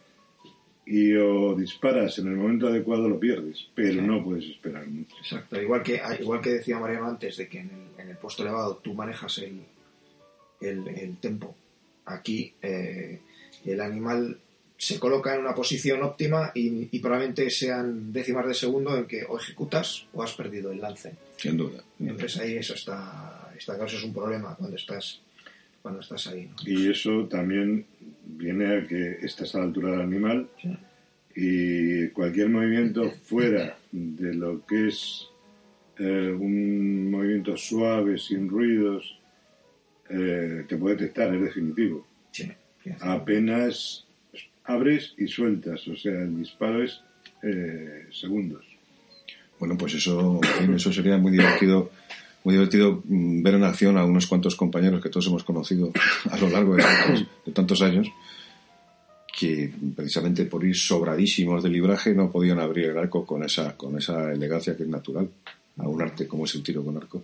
y 0.86 1.14
o 1.16 1.56
disparas 1.56 2.20
en 2.20 2.28
el 2.28 2.36
momento 2.36 2.68
adecuado 2.68 3.08
lo 3.08 3.20
pierdes, 3.20 3.68
pero 3.74 4.02
no 4.02 4.24
puedes 4.24 4.46
esperar 4.46 4.86
mucho. 4.88 5.16
Exacto, 5.18 5.62
igual 5.62 5.82
que, 5.82 6.02
igual 6.20 6.42
que 6.42 6.50
decía 6.52 6.80
Mariano 6.80 7.08
antes, 7.08 7.38
de 7.38 7.48
que 7.48 7.60
en 7.60 7.70
el, 7.70 8.02
en 8.02 8.10
el 8.10 8.18
puesto 8.18 8.44
elevado 8.44 8.78
tú 8.78 8.94
manejas 8.94 9.38
el, 9.38 9.62
el, 10.60 10.88
el 10.88 11.18
tempo. 11.18 11.56
Aquí 12.06 12.54
eh, 12.62 13.22
el 13.66 13.80
animal 13.80 14.38
se 14.78 15.00
coloca 15.00 15.34
en 15.34 15.42
una 15.42 15.56
posición 15.56 16.04
óptima 16.04 16.52
y, 16.54 16.90
y 16.92 17.00
probablemente 17.00 17.50
sean 17.50 18.12
décimas 18.12 18.46
de 18.48 18.54
segundo 18.54 18.98
en 18.98 19.06
que 19.06 19.24
o 19.24 19.38
ejecutas 19.38 20.08
o 20.14 20.22
has 20.22 20.34
perdido 20.34 20.72
el 20.72 20.82
lance. 20.82 21.16
Sin 21.38 21.56
duda. 21.56 21.84
sin 21.98 22.08
duda. 22.08 22.12
Entonces 22.12 22.42
ahí 22.42 22.58
eso 22.58 22.74
está, 22.74 23.54
está 23.58 23.76
claro, 23.76 23.88
eso 23.88 23.98
es 23.98 24.04
un 24.04 24.14
problema 24.14 24.56
cuando 24.56 24.76
estás, 24.76 25.22
cuando 25.84 26.00
estás 26.02 26.26
ahí. 26.28 26.46
¿no? 26.48 26.56
Y 26.66 26.90
eso 26.90 27.28
también 27.28 27.86
viene 28.26 28.78
a 28.78 28.88
que 28.88 29.18
estás 29.22 29.54
a 29.54 29.60
la 29.60 29.66
altura 29.66 29.92
del 29.92 30.02
animal 30.02 30.50
Sí. 30.60 30.76
y 31.36 32.08
cualquier 32.10 32.50
movimiento 32.50 33.12
fuera 33.12 33.78
de 33.92 34.34
lo 34.34 34.66
que 34.66 34.88
es 34.88 35.28
eh, 36.00 36.32
un 36.32 37.12
movimiento 37.12 37.56
suave, 37.56 38.18
sin 38.18 38.50
ruidos, 38.50 39.20
eh, 40.10 40.64
te 40.68 40.76
puede 40.78 40.96
detectar, 40.96 41.36
es 41.36 41.42
definitivo. 41.42 42.08
Sí. 42.32 42.52
Apenas 43.02 44.06
abres 44.64 45.14
y 45.18 45.28
sueltas, 45.28 45.88
o 45.88 45.96
sea, 45.96 46.14
el 46.14 46.38
disparo 46.38 46.82
es 46.84 47.00
eh, 47.44 48.08
segundos. 48.12 48.66
Bueno, 49.60 49.78
pues 49.78 49.94
eso, 49.96 50.40
eso 50.76 50.92
sería 50.92 51.18
muy 51.18 51.32
divertido, 51.34 51.92
muy 52.44 52.56
divertido 52.56 53.02
mm, 53.06 53.42
ver 53.42 53.56
en 53.56 53.64
acción 53.64 53.98
a 53.98 54.06
unos 54.06 54.28
cuantos 54.28 54.56
compañeros 54.56 55.02
que 55.02 55.10
todos 55.10 55.28
hemos 55.28 55.44
conocido 55.44 55.92
a 56.30 56.38
lo 56.38 56.50
largo 56.50 56.76
de 56.76 56.84
tantos, 56.84 57.26
de 57.46 57.52
tantos 57.52 57.82
años, 57.82 58.08
que 59.38 59.72
precisamente 59.96 60.46
por 60.46 60.64
ir 60.64 60.76
sobradísimos 60.76 61.64
de 61.64 61.70
libraje 61.70 62.14
no 62.14 62.32
podían 62.32 62.60
abrir 62.60 62.86
el 62.90 62.98
arco 62.98 63.26
con 63.26 63.44
esa, 63.44 63.76
con 63.76 63.98
esa 63.98 64.32
elegancia 64.32 64.78
que 64.78 64.84
es 64.84 64.90
natural 64.90 65.30
a 65.78 65.88
un 65.88 66.02
arte 66.02 66.28
como 66.28 66.46
es 66.46 66.54
el 66.56 66.64
tiro 66.64 66.84
con 66.84 66.98
arco 66.98 67.24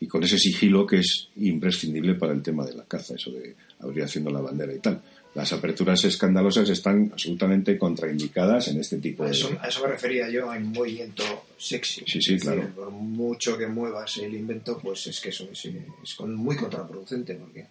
y 0.00 0.06
con 0.06 0.22
ese 0.24 0.38
sigilo 0.38 0.86
que 0.86 1.00
es 1.00 1.28
imprescindible 1.36 2.14
para 2.14 2.32
el 2.32 2.42
tema 2.42 2.64
de 2.64 2.74
la 2.74 2.84
caza, 2.84 3.14
eso 3.14 3.30
de 3.30 3.54
abrir 3.80 4.04
haciendo 4.04 4.30
la 4.30 4.40
bandera 4.40 4.74
y 4.74 4.78
tal. 4.78 5.02
Las 5.34 5.52
aperturas 5.52 6.02
escandalosas 6.04 6.68
están 6.68 7.10
absolutamente 7.12 7.78
contraindicadas 7.78 8.68
en 8.68 8.80
este 8.80 8.98
tipo 8.98 9.24
de... 9.24 9.30
eso, 9.30 9.56
a 9.60 9.68
eso 9.68 9.80
me 9.82 9.88
refería 9.88 10.28
yo 10.28 10.52
en 10.52 10.72
movimiento 10.72 11.22
sexy. 11.56 12.00
Sí, 12.06 12.06
sí, 12.06 12.18
Es 12.18 12.24
decir, 12.24 12.40
claro. 12.40 12.68
por 12.74 12.90
mucho 12.90 13.56
que 13.56 13.66
muevas 13.68 14.16
el 14.18 14.34
invento, 14.34 14.78
pues 14.78 15.06
es 15.06 15.20
que 15.20 15.28
eso 15.28 15.48
es, 15.52 15.64
es 16.02 16.14
con- 16.14 16.34
muy 16.34 16.56
contraproducente, 16.56 17.34
porque 17.34 17.64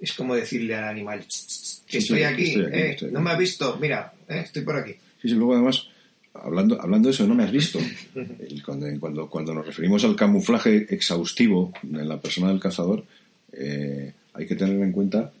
es 0.00 0.12
como 0.12 0.34
decirle 0.36 0.76
al 0.76 0.84
animal, 0.84 1.24
"Ch, 1.26 1.46
ch, 1.46 1.48
ch, 1.48 1.84
que 1.86 1.98
estoy, 1.98 2.18
sí, 2.18 2.24
aquí, 2.24 2.44
estoy 2.44 2.62
aquí, 2.66 2.76
eh, 2.76 2.90
estoy 2.90 3.06
aquí". 3.08 3.14
no 3.14 3.20
me 3.22 3.30
has 3.30 3.38
visto, 3.38 3.76
mira, 3.80 4.12
eh, 4.28 4.42
estoy 4.44 4.62
por 4.62 4.76
aquí. 4.76 4.92
Sí, 5.20 5.28
sí, 5.28 5.34
luego 5.34 5.54
además, 5.54 5.88
hablando, 6.34 6.80
hablando 6.80 7.08
de 7.08 7.14
eso, 7.14 7.26
no 7.26 7.34
me 7.34 7.42
has 7.44 7.50
visto. 7.52 7.78
Cuando, 8.64 8.86
cuando, 9.00 9.28
cuando 9.28 9.52
nos 9.54 9.66
referimos 9.66 10.04
al 10.04 10.14
camuflaje 10.16 10.86
exhaustivo 10.94 11.72
en 11.82 12.08
la 12.08 12.20
persona 12.20 12.48
del 12.50 12.60
cazador, 12.60 13.04
eh, 13.52 14.12
hay 14.32 14.46
que 14.46 14.54
tener 14.54 14.80
en 14.80 14.92
cuenta 14.92 15.32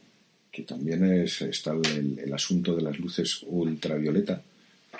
que 0.54 0.62
también 0.62 1.04
es, 1.04 1.42
está 1.42 1.72
el, 1.72 2.18
el 2.18 2.32
asunto 2.32 2.76
de 2.76 2.82
las 2.82 2.98
luces 2.98 3.40
ultravioleta 3.48 4.40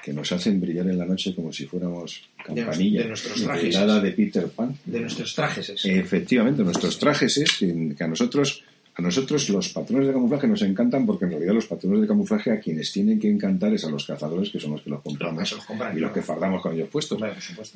que 0.03 0.13
nos 0.13 0.31
hacen 0.33 0.61
brillar 0.61 0.89
en 0.89 0.99
la 0.99 1.07
noche 1.07 1.35
como 1.35 1.53
si 1.53 1.65
fuéramos 1.67 2.23
campanilla 2.45 3.03
de 3.03 3.09
nuestros 3.09 3.43
trajes. 3.43 4.03
de 4.03 4.11
Peter 4.13 4.49
Pan. 4.49 4.77
De 4.85 5.01
nuestros 5.01 5.35
trajes 5.35 5.71
es. 5.71 5.85
Efectivamente, 5.85 6.63
nuestros 6.63 6.99
trajes 6.99 7.37
es 7.39 7.53
que, 7.59 7.95
que 7.97 8.05
a 8.05 8.09
nosotros 8.09 8.65
a 8.97 9.03
nosotros 9.03 9.49
los 9.49 9.71
patrones 9.71 10.07
de 10.07 10.13
camuflaje 10.13 10.47
nos 10.47 10.63
encantan 10.63 11.07
porque 11.07 11.25
en 11.25 11.33
realidad 11.33 11.55
los 11.55 11.67
patrones 11.67 12.01
de 12.03 12.07
camuflaje 12.07 12.53
a 12.53 12.61
quienes 12.61 12.93
tienen 12.93 13.19
que 13.19 13.29
encantar 13.29 13.73
es 13.73 13.85
a 13.85 13.91
los 13.91 14.07
cazadores 14.07 14.51
que 14.51 14.61
son 14.61 14.73
los 14.73 14.83
que 14.83 14.91
los 14.91 15.03
compramos 15.03 15.51
Los 15.53 15.65
compran, 15.65 15.97
y 15.97 16.01
los 16.01 16.13
que 16.13 16.23
fardamos 16.23 16.63
con 16.63 16.75
ellos 16.75 16.89
puestos. 16.89 17.21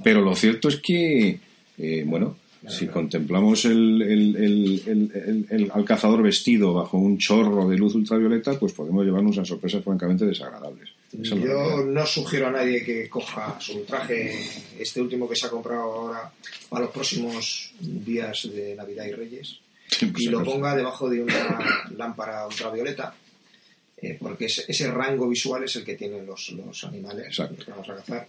Pero 0.04 0.20
lo 0.20 0.36
cierto 0.36 0.68
es 0.68 0.76
que, 0.76 1.40
eh, 1.78 2.04
bueno, 2.06 2.36
si 2.66 2.86
contemplamos 2.88 3.64
el, 3.66 4.02
el- 4.02 5.70
al 5.72 5.84
cazador 5.84 6.22
vestido 6.22 6.74
bajo 6.74 6.98
un 6.98 7.18
chorro 7.18 7.68
de 7.68 7.76
luz 7.76 7.94
ultravioleta, 7.94 8.58
pues 8.58 8.72
podemos 8.72 9.04
llevarnos 9.04 9.38
a 9.38 9.44
sorpresas 9.44 9.84
francamente 9.84 10.24
desagradables. 10.26 10.88
Esa 11.22 11.36
Yo 11.36 11.84
no 11.84 12.04
sugiero 12.06 12.48
a 12.48 12.50
nadie 12.50 12.84
que 12.84 13.08
coja 13.08 13.58
su 13.60 13.82
traje, 13.84 14.38
este 14.78 15.00
último 15.00 15.28
que 15.28 15.36
se 15.36 15.46
ha 15.46 15.50
comprado 15.50 15.82
ahora, 15.82 16.32
para 16.68 16.84
los 16.86 16.92
próximos 16.94 17.72
días 17.80 18.48
de 18.52 18.74
Navidad 18.74 19.06
y 19.06 19.12
Reyes, 19.12 19.58
Sí, 19.90 20.06
pues, 20.06 20.24
y 20.24 20.28
lo 20.28 20.40
acaso. 20.40 20.52
ponga 20.54 20.76
debajo 20.76 21.08
de 21.08 21.22
una 21.22 21.86
lámpara 21.96 22.46
ultravioleta, 22.46 23.14
eh, 23.96 24.16
porque 24.20 24.44
ese, 24.46 24.64
ese 24.68 24.90
rango 24.90 25.28
visual 25.28 25.64
es 25.64 25.76
el 25.76 25.84
que 25.84 25.94
tienen 25.94 26.26
los, 26.26 26.50
los 26.50 26.84
animales 26.84 27.26
Exacto. 27.28 27.64
que 27.64 27.70
vamos 27.70 27.88
a 27.88 27.94
cazar, 27.96 28.28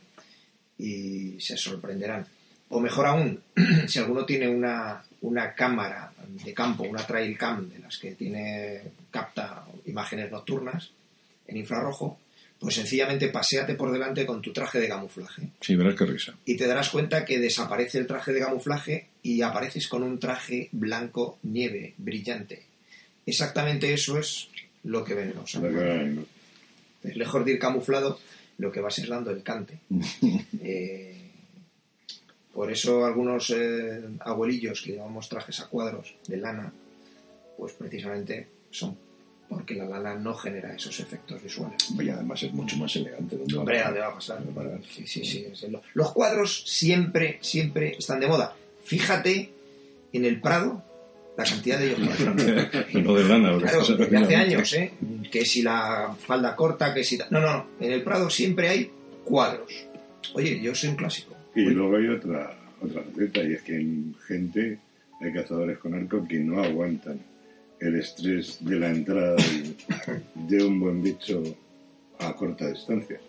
y 0.77 1.35
se 1.39 1.57
sorprenderán. 1.57 2.25
O 2.69 2.79
mejor 2.79 3.05
aún, 3.07 3.41
si 3.87 3.99
alguno 3.99 4.25
tiene 4.25 4.47
una, 4.47 5.03
una 5.21 5.53
cámara 5.53 6.11
de 6.45 6.53
campo, 6.53 6.83
una 6.83 7.05
trail 7.05 7.37
cam 7.37 7.67
de 7.69 7.79
las 7.79 7.97
que 7.97 8.11
tiene 8.11 8.81
capta 9.11 9.65
imágenes 9.85 10.31
nocturnas 10.31 10.91
en 11.47 11.57
infrarrojo, 11.57 12.19
pues 12.59 12.75
sencillamente 12.75 13.29
paséate 13.29 13.73
por 13.75 13.91
delante 13.91 14.25
con 14.25 14.41
tu 14.41 14.51
traje 14.53 14.79
de 14.79 14.87
camuflaje 14.89 15.43
Sí, 15.61 15.75
verás 15.75 15.95
qué 15.95 16.05
risa. 16.05 16.33
y 16.45 16.57
te 16.57 16.67
darás 16.67 16.89
cuenta 16.89 17.23
que 17.25 17.39
desaparece 17.39 17.97
el 17.97 18.05
traje 18.07 18.33
de 18.33 18.41
camuflaje 18.41 19.07
y 19.23 19.41
apareces 19.41 19.87
con 19.87 20.03
un 20.03 20.19
traje 20.19 20.67
blanco 20.73 21.39
nieve, 21.43 21.93
brillante. 21.97 22.61
Exactamente 23.25 23.93
eso 23.93 24.19
es 24.19 24.49
lo 24.83 25.03
que 25.03 25.13
ven 25.13 25.33
los. 25.35 25.55
Es 27.03 27.15
lejos 27.15 27.45
de 27.45 27.53
ir 27.53 27.59
camuflado, 27.59 28.19
lo 28.57 28.71
que 28.71 28.81
vas 28.81 28.99
es 28.99 29.07
dando 29.07 29.31
el 29.31 29.41
cante. 29.41 29.79
Eh, 30.61 31.15
por 32.53 32.71
eso 32.71 33.05
algunos 33.05 33.51
eh, 33.51 34.01
abuelillos 34.21 34.81
que 34.81 34.93
llevamos 34.93 35.29
trajes 35.29 35.59
a 35.59 35.67
cuadros 35.67 36.15
de 36.27 36.37
lana, 36.37 36.73
pues 37.57 37.73
precisamente 37.73 38.47
son 38.71 38.97
porque 39.49 39.73
la 39.73 39.85
lana 39.85 40.13
no 40.13 40.35
genera 40.35 40.73
esos 40.73 40.99
efectos 40.99 41.41
visuales. 41.41 41.87
Y 41.99 42.09
además 42.09 42.43
es 42.43 42.53
mucho 42.53 42.77
más 42.77 42.95
elegante. 42.95 43.35
¿dónde 43.35 43.55
va 43.55 43.57
a 43.57 43.61
Hombre. 43.61 43.83
¿dónde 43.83 43.99
va 43.99 44.07
a 44.07 44.13
pasar? 44.13 44.43
Sí, 44.87 45.07
sí, 45.07 45.25
sí. 45.25 45.47
Los 45.95 46.11
cuadros 46.11 46.63
siempre, 46.67 47.39
siempre 47.41 47.95
están 47.97 48.19
de 48.19 48.27
moda. 48.27 48.55
Fíjate 48.83 49.51
en 50.13 50.25
el 50.25 50.39
Prado 50.39 50.83
la 51.35 51.43
cantidad 51.45 51.79
de 51.79 51.93
ellos 51.93 51.99
que 52.91 53.01
no 53.01 53.15
de 53.15 53.23
lana. 53.23 53.57
Claro, 53.57 53.83
desde 53.83 54.17
hace 54.17 54.35
años, 54.35 54.73
¿eh? 54.73 54.93
Que 55.31 55.43
si 55.45 55.63
la 55.63 56.15
falda 56.19 56.55
corta, 56.55 56.93
que 56.93 57.03
si... 57.03 57.17
No, 57.17 57.39
no, 57.39 57.51
no. 57.51 57.67
En 57.79 57.91
el 57.91 58.03
Prado 58.03 58.29
siempre 58.29 58.69
hay 58.69 58.91
cuadros. 59.23 59.71
Oye, 60.33 60.61
yo 60.61 60.75
soy 60.75 60.89
un 60.89 60.95
clásico. 60.95 61.35
Y 61.61 61.69
luego 61.71 61.97
hay 61.97 62.07
otra, 62.07 62.57
otra 62.81 63.03
receta, 63.03 63.43
y 63.43 63.53
es 63.53 63.61
que 63.63 63.75
hay 63.75 64.13
gente, 64.27 64.79
hay 65.21 65.33
cazadores 65.33 65.77
con 65.79 65.93
arco 65.93 66.27
que 66.27 66.39
no 66.39 66.61
aguantan 66.61 67.19
el 67.79 67.95
estrés 67.95 68.57
de 68.61 68.79
la 68.79 68.89
entrada 68.89 69.35
de, 69.35 69.75
de 70.57 70.63
un 70.65 70.79
buen 70.79 71.01
bicho 71.01 71.41
a 72.19 72.35
corta 72.35 72.67
distancia. 72.69 73.19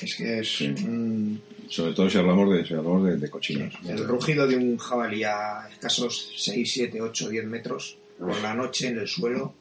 Es 0.00 0.14
que 0.16 0.38
es 0.38 0.56
Sí. 0.56 0.68
mm, 0.68 1.38
Sobre 1.68 1.92
todo 1.92 2.08
si 2.08 2.18
hablamos 2.18 2.50
de, 2.54 2.64
si 2.64 2.72
hablamos 2.74 3.04
de, 3.06 3.16
de 3.16 3.28
cochinos. 3.30 3.74
el 3.86 4.06
rugido 4.06 4.46
de 4.46 4.56
un 4.56 4.76
jabalí 4.78 5.24
a 5.24 5.68
escasos 5.70 6.32
6, 6.38 6.72
7, 6.72 7.00
8, 7.02 7.28
10 7.28 7.44
metros 7.46 7.98
por 8.18 8.40
la 8.40 8.54
noche 8.54 8.88
en 8.88 8.98
el 8.98 9.08
suelo 9.08 9.54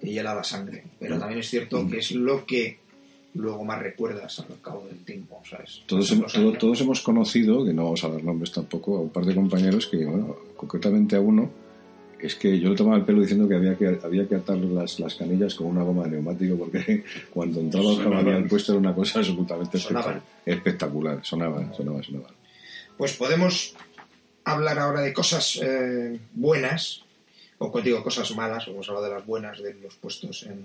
te 0.00 0.08
hiela 0.10 0.34
la 0.34 0.42
sangre. 0.42 0.82
Pero 0.98 1.18
también 1.18 1.40
es 1.40 1.48
cierto 1.50 1.86
que 1.88 1.98
es 1.98 2.10
lo 2.12 2.44
que 2.44 2.78
luego 3.34 3.64
más 3.64 3.80
recuerdas 3.82 4.38
al 4.40 4.60
cabo 4.62 4.86
del 4.86 5.04
tiempo, 5.04 5.42
¿sabes? 5.48 5.82
Todos, 5.86 6.10
hemos- 6.12 6.22
los 6.24 6.32
todo- 6.32 6.48
años. 6.48 6.58
todos 6.58 6.80
hemos 6.80 7.00
conocido, 7.00 7.64
que 7.64 7.72
no 7.72 7.84
vamos 7.84 8.04
a 8.04 8.08
dar 8.08 8.22
nombres 8.22 8.52
tampoco, 8.52 8.96
a 8.96 9.00
un 9.00 9.10
par 9.10 9.24
de 9.24 9.34
compañeros 9.34 9.86
que, 9.88 10.04
bueno, 10.04 10.36
concretamente 10.56 11.16
a 11.16 11.20
uno, 11.20 11.50
es 12.20 12.36
que 12.36 12.58
yo 12.58 12.70
le 12.70 12.76
tomaba 12.76 12.96
el 12.96 13.04
pelo 13.04 13.20
diciendo 13.20 13.46
que 13.48 13.56
había 13.56 13.76
que, 13.76 13.98
había 14.02 14.26
que 14.26 14.36
atar 14.36 14.56
las, 14.56 14.98
las 15.00 15.14
canillas 15.16 15.54
con 15.56 15.66
una 15.66 15.82
goma 15.82 16.04
de 16.04 16.10
neumático 16.12 16.56
porque 16.56 17.04
cuando 17.34 17.60
entraba 17.60 17.90
el 17.90 17.96
Sonaban. 17.96 18.28
al 18.34 18.44
puesto 18.46 18.72
era 18.72 18.78
una 18.78 18.94
cosa 18.94 19.18
absolutamente 19.18 19.78
Sonaban. 19.78 20.22
espectacular. 20.46 20.56
espectacular. 21.18 21.20
Sonaba, 21.24 21.74
sonaba, 21.74 22.02
sonaba. 22.02 22.28
Pues 22.96 23.14
podemos 23.14 23.74
hablar 24.44 24.78
ahora 24.78 25.00
de 25.02 25.12
cosas 25.12 25.60
eh, 25.62 26.18
buenas, 26.34 27.02
o 27.58 27.80
digo 27.80 28.02
cosas 28.02 28.34
malas, 28.36 28.68
hemos 28.68 28.88
hablado 28.88 29.06
de 29.06 29.14
las 29.14 29.26
buenas 29.26 29.60
de 29.62 29.74
los 29.74 29.94
puestos 29.96 30.44
en 30.44 30.64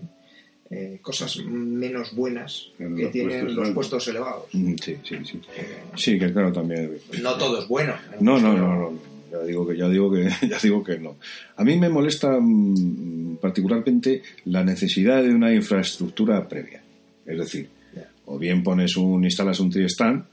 eh, 0.71 0.99
cosas 1.01 1.37
menos 1.45 2.13
buenas 2.15 2.69
En 2.77 2.95
que 2.95 3.03
los 3.03 3.11
tienen 3.11 3.39
puestos 3.41 3.55
los 3.57 3.69
puestos 3.73 4.07
elevados. 4.07 4.43
Mm, 4.53 4.75
Sí, 4.83 4.95
sí, 5.03 5.15
sí. 5.25 5.41
Eh, 5.57 5.77
Sí, 5.95 6.19
que 6.19 6.31
claro, 6.31 6.51
también. 6.53 6.91
no 7.21 7.35
todo 7.37 7.59
es 7.61 7.67
bueno. 7.67 7.93
No, 8.19 8.39
no, 8.39 8.53
Pero- 8.53 8.67
no, 8.67 8.75
no. 8.91 9.09
Ya 9.31 9.43
digo 9.43 9.67
que, 9.67 9.77
ya 9.77 9.87
digo 9.87 10.11
que, 10.11 10.27
ya 10.49 10.57
digo 10.61 10.83
que 10.83 10.97
no. 10.97 11.15
A 11.55 11.63
mí 11.63 11.77
me 11.77 11.87
molesta 11.89 12.39
mm, 12.39 13.37
particularmente 13.41 14.23
la 14.45 14.63
necesidad 14.63 15.21
de 15.21 15.29
una 15.29 15.53
infraestructura 15.53 16.47
previa. 16.47 16.81
Es 17.25 17.37
decir, 17.37 17.69
o 18.25 18.37
bien 18.39 18.63
pones 18.63 18.95
un, 18.97 19.23
instalas 19.23 19.59
un 19.59 19.69
tristand, 19.69 20.23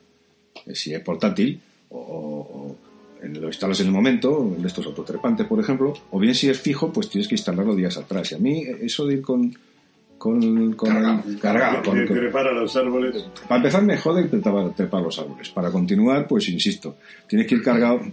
eh, 0.66 0.74
si 0.74 0.94
es 0.94 1.00
portátil, 1.00 1.60
o, 1.90 1.98
o- 1.98 2.76
lo 3.22 3.48
instalas 3.48 3.80
en 3.80 3.86
el 3.86 3.92
momento, 3.92 4.54
de 4.58 4.66
estos 4.68 4.86
autotrepantes, 4.86 5.46
por 5.46 5.58
ejemplo, 5.58 5.92
o 6.10 6.18
bien 6.18 6.34
si 6.34 6.48
es 6.48 6.60
fijo, 6.60 6.92
pues 6.92 7.08
tienes 7.10 7.26
que 7.28 7.34
instalarlo 7.34 7.74
días 7.74 7.96
atrás. 7.96 8.32
Y 8.32 8.34
a 8.36 8.38
mí 8.38 8.62
eh, 8.62 8.78
eso 8.82 9.04
de 9.06 9.14
ir 9.14 9.22
con, 9.22 9.54
con, 10.18 10.72
con 10.74 10.88
Cargado. 10.88 11.22
el- 11.26 11.38
cargado, 11.38 11.82
con- 11.82 11.98
a 11.98 12.52
los 12.52 12.76
árboles, 12.76 13.26
para 13.48 13.56
empezar, 13.56 13.82
me 13.82 13.96
jode 13.98 14.24
trepar, 14.24 14.74
trepar 14.74 15.02
los 15.02 15.18
árboles. 15.18 15.50
Para 15.50 15.70
continuar, 15.70 16.26
pues 16.26 16.48
insisto, 16.48 16.96
tienes 17.28 17.46
que 17.46 17.56
ir 17.56 17.62
cargado 17.62 17.98
con 17.98 18.10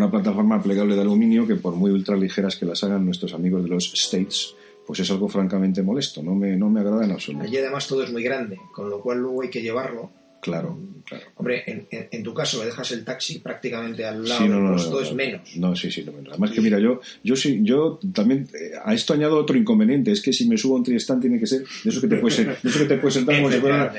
una 0.00 0.10
plataforma 0.10 0.62
plegable 0.62 0.94
de 0.94 1.00
aluminio 1.02 1.46
que, 1.46 1.56
por 1.56 1.74
muy 1.74 1.90
ultraligeras 1.90 2.56
que 2.56 2.64
las 2.66 2.82
hagan 2.84 3.04
nuestros 3.04 3.34
amigos 3.34 3.62
de 3.64 3.68
los 3.70 3.92
States, 3.94 4.54
pues 4.86 5.00
es 5.00 5.10
algo 5.10 5.28
francamente 5.28 5.82
molesto. 5.82 6.22
No 6.22 6.34
me, 6.34 6.56
no 6.56 6.68
me 6.70 6.80
agrada 6.80 7.04
en 7.04 7.12
absoluto. 7.12 7.44
Allí 7.44 7.56
además 7.58 7.86
todo 7.86 8.02
es 8.02 8.10
muy 8.12 8.22
grande, 8.22 8.58
con 8.72 8.88
lo 8.88 9.00
cual 9.00 9.18
luego 9.18 9.42
hay 9.42 9.50
que 9.50 9.60
llevarlo. 9.62 10.10
Claro, 10.42 10.76
claro. 11.06 11.24
Hombre, 11.36 11.62
en, 11.68 11.86
en- 11.92 12.08
en 12.10 12.22
tu 12.24 12.34
caso, 12.34 12.64
dejas 12.64 12.90
el 12.90 13.04
taxi 13.04 13.38
prácticamente 13.38 14.04
al 14.04 14.26
lado 14.26 14.42
Sí, 14.42 14.48
no, 14.48 14.58
no, 14.58 14.72
puesto, 14.72 14.90
no, 14.90 15.00
es 15.00 15.10
no. 15.10 15.14
menos. 15.14 15.56
No, 15.56 15.76
sí, 15.76 15.88
sí, 15.88 16.02
lo 16.02 16.10
menos. 16.10 16.30
Además 16.30 16.50
que 16.50 16.60
mira, 16.60 16.80
yo, 16.80 17.00
yo 17.22 17.36
sí, 17.36 17.60
yo 17.62 18.00
también 18.12 18.48
eh, 18.52 18.72
a 18.84 18.92
esto 18.92 19.14
añado 19.14 19.36
otro 19.38 19.56
inconveniente, 19.56 20.10
es 20.10 20.20
que 20.20 20.32
si 20.32 20.48
me 20.48 20.58
subo 20.58 20.74
a 20.74 20.78
un 20.78 20.82
triestán 20.84 21.20
tiene 21.20 21.38
que 21.38 21.46
ser 21.46 21.60
de 21.84 21.90
eso 21.90 22.00
que 22.00 22.08
te 22.08 22.16
puedes, 22.16 22.38
de 22.38 22.68
eso 22.68 22.78
que 22.80 22.84
te 22.86 22.96
puedes 22.98 23.14
sentar 23.14 23.36
como 23.36 23.50
si 23.52 23.58
fuera, 23.60 23.76
una. 23.86 23.94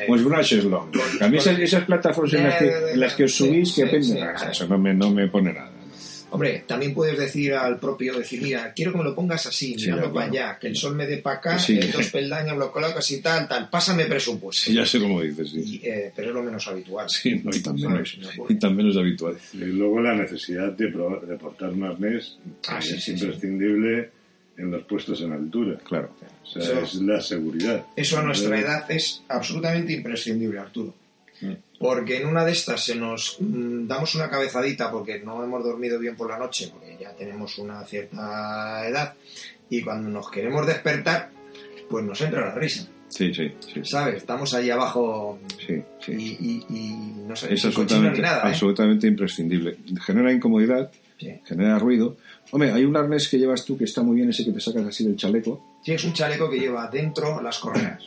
A 1.22 1.30
mí 1.30 1.38
esas, 1.38 1.58
esas 1.60 1.86
plataformas 1.86 2.34
en 2.34 2.44
las 2.44 2.56
que, 2.58 2.92
en 2.92 3.00
las 3.00 3.14
que 3.16 3.24
os 3.24 3.34
subís, 3.34 3.74
que 3.74 3.84
apenas- 3.84 4.52
eso 4.52 4.68
no 4.68 4.78
me, 4.78 4.94
no 4.94 5.12
me 5.12 5.28
pone 5.30 5.54
nada. 5.54 5.72
Hombre, 6.34 6.64
también 6.68 6.96
puedes 6.96 7.16
decir 7.18 7.54
al 7.54 7.80
propio, 7.80 8.18
decir, 8.18 8.42
mira, 8.42 8.74
quiero 8.74 8.92
que 8.92 8.98
me 8.98 9.04
lo 9.04 9.14
pongas 9.14 9.46
así, 9.46 9.76
Sí, 9.78 9.86
mirando 9.86 10.12
para 10.12 10.26
allá, 10.32 10.58
que 10.60 10.68
el 10.68 10.76
sol 10.76 10.96
me 10.96 11.06
dé 11.06 11.18
para 11.18 11.38
acá, 11.38 11.60
Sí. 11.60 11.78
eh, 11.80 11.92
dos 11.94 12.08
peldaños 12.10 12.58
lo 12.58 12.72
colocas 12.72 13.10
y 13.12 13.22
tal, 13.22 13.48
tal, 13.48 13.70
pásame 13.70 14.06
presupuesto. 14.06 14.64
Sí, 14.64 14.74
ya 14.74 14.84
sé 14.86 15.00
cómo 15.00 15.22
dices, 15.22 15.52
sí. 15.52 15.80
Y, 15.84 15.88
eh, 15.88 16.12
pero 16.16 16.30
es 16.30 16.34
lo 16.34 16.42
menos 16.42 16.68
habitual. 16.68 17.08
Sí, 17.10 17.36
no, 17.44 17.52
y 17.56 17.62
menos, 17.82 18.18
Me 18.18 18.28
ocurre. 18.28 18.54
y 18.54 18.58
tan 18.58 18.76
menos 18.76 18.98
habitual. 18.98 19.38
y 19.54 19.58
luego 19.58 20.02
la 20.02 20.16
necesidad 20.16 20.72
de, 20.72 20.92
probar- 20.92 21.22
de 21.22 21.36
portar 21.38 21.70
un 21.70 21.84
arnés 21.84 22.38
Ah, 22.68 22.80
que 22.80 22.86
sí, 22.88 22.94
es 22.96 23.04
sí, 23.04 23.18
sí. 23.18 23.24
imprescindible 23.26 24.10
en 24.58 24.72
los 24.72 24.84
puestos 24.86 25.22
en 25.22 25.34
altura. 25.34 25.78
Claro. 25.88 26.16
O 26.44 26.48
sea, 26.48 26.62
Eso- 26.64 26.82
es 26.82 26.96
la 26.96 27.22
seguridad. 27.22 27.86
Eso 27.96 28.18
a 28.18 28.24
nuestra 28.24 28.60
edad 28.60 28.90
es 28.92 29.22
absolutamente 29.30 29.94
imprescindible, 29.94 30.60
Arturo. 30.60 30.94
Porque 31.80 32.18
en 32.22 32.28
una 32.28 32.46
de 32.46 32.52
estas 32.54 32.84
se 32.86 32.96
nos 32.96 33.38
mm, 33.40 33.88
damos 33.88 34.16
una 34.16 34.30
cabezadita 34.30 34.90
porque 34.92 35.20
no 35.20 35.44
hemos 35.44 35.64
dormido 35.64 36.00
bien 36.00 36.16
por 36.16 36.30
la 36.30 36.38
noche, 36.38 36.70
porque 36.72 36.98
ya 37.00 37.14
tenemos 37.16 37.58
una 37.58 37.84
cierta 37.86 38.88
edad, 38.88 39.14
y 39.70 39.82
cuando 39.82 40.10
nos 40.10 40.30
queremos 40.32 40.66
despertar, 40.66 41.30
pues 41.90 42.06
nos 42.06 42.20
entra 42.22 42.42
la 42.48 42.56
risa. 42.56 42.88
Sí, 43.10 43.34
sí, 43.34 43.52
sí. 43.72 43.82
¿Sabes? 43.84 44.16
Estamos 44.18 44.54
ahí 44.56 44.70
abajo 44.72 45.38
Sí, 45.68 45.84
sí. 46.04 46.12
y, 46.14 46.26
y- 46.40 46.66
y 46.70 46.94
no 47.28 47.36
sé, 47.36 47.54
es 47.54 47.62
cochino 47.62 47.62
ni 47.62 48.08
absolutamente, 48.08 48.22
nada, 48.22 48.38
¿eh? 48.44 48.48
absolutamente 48.48 49.08
imprescindible. 49.08 49.78
Genera 50.06 50.32
incomodidad, 50.32 50.92
Sí. 51.20 51.40
genera 51.46 51.78
ruido. 51.78 52.18
Hombre, 52.52 52.72
hay 52.72 52.86
un 52.86 52.96
arnés 52.98 53.28
que 53.30 53.38
llevas 53.38 53.66
tú 53.66 53.78
que 53.78 53.84
está 53.84 54.02
muy 54.02 54.16
bien, 54.16 54.30
ese 54.30 54.44
que 54.46 54.52
te 54.52 54.60
sacas 54.60 54.86
así 54.88 55.04
del 55.06 55.16
chaleco, 55.16 55.78
Sí, 55.84 55.92
es 55.92 56.04
un 56.06 56.14
chaleco 56.14 56.50
que 56.50 56.58
lleva 56.60 56.88
dentro 56.88 57.42
las 57.42 57.60
correas. 57.60 58.02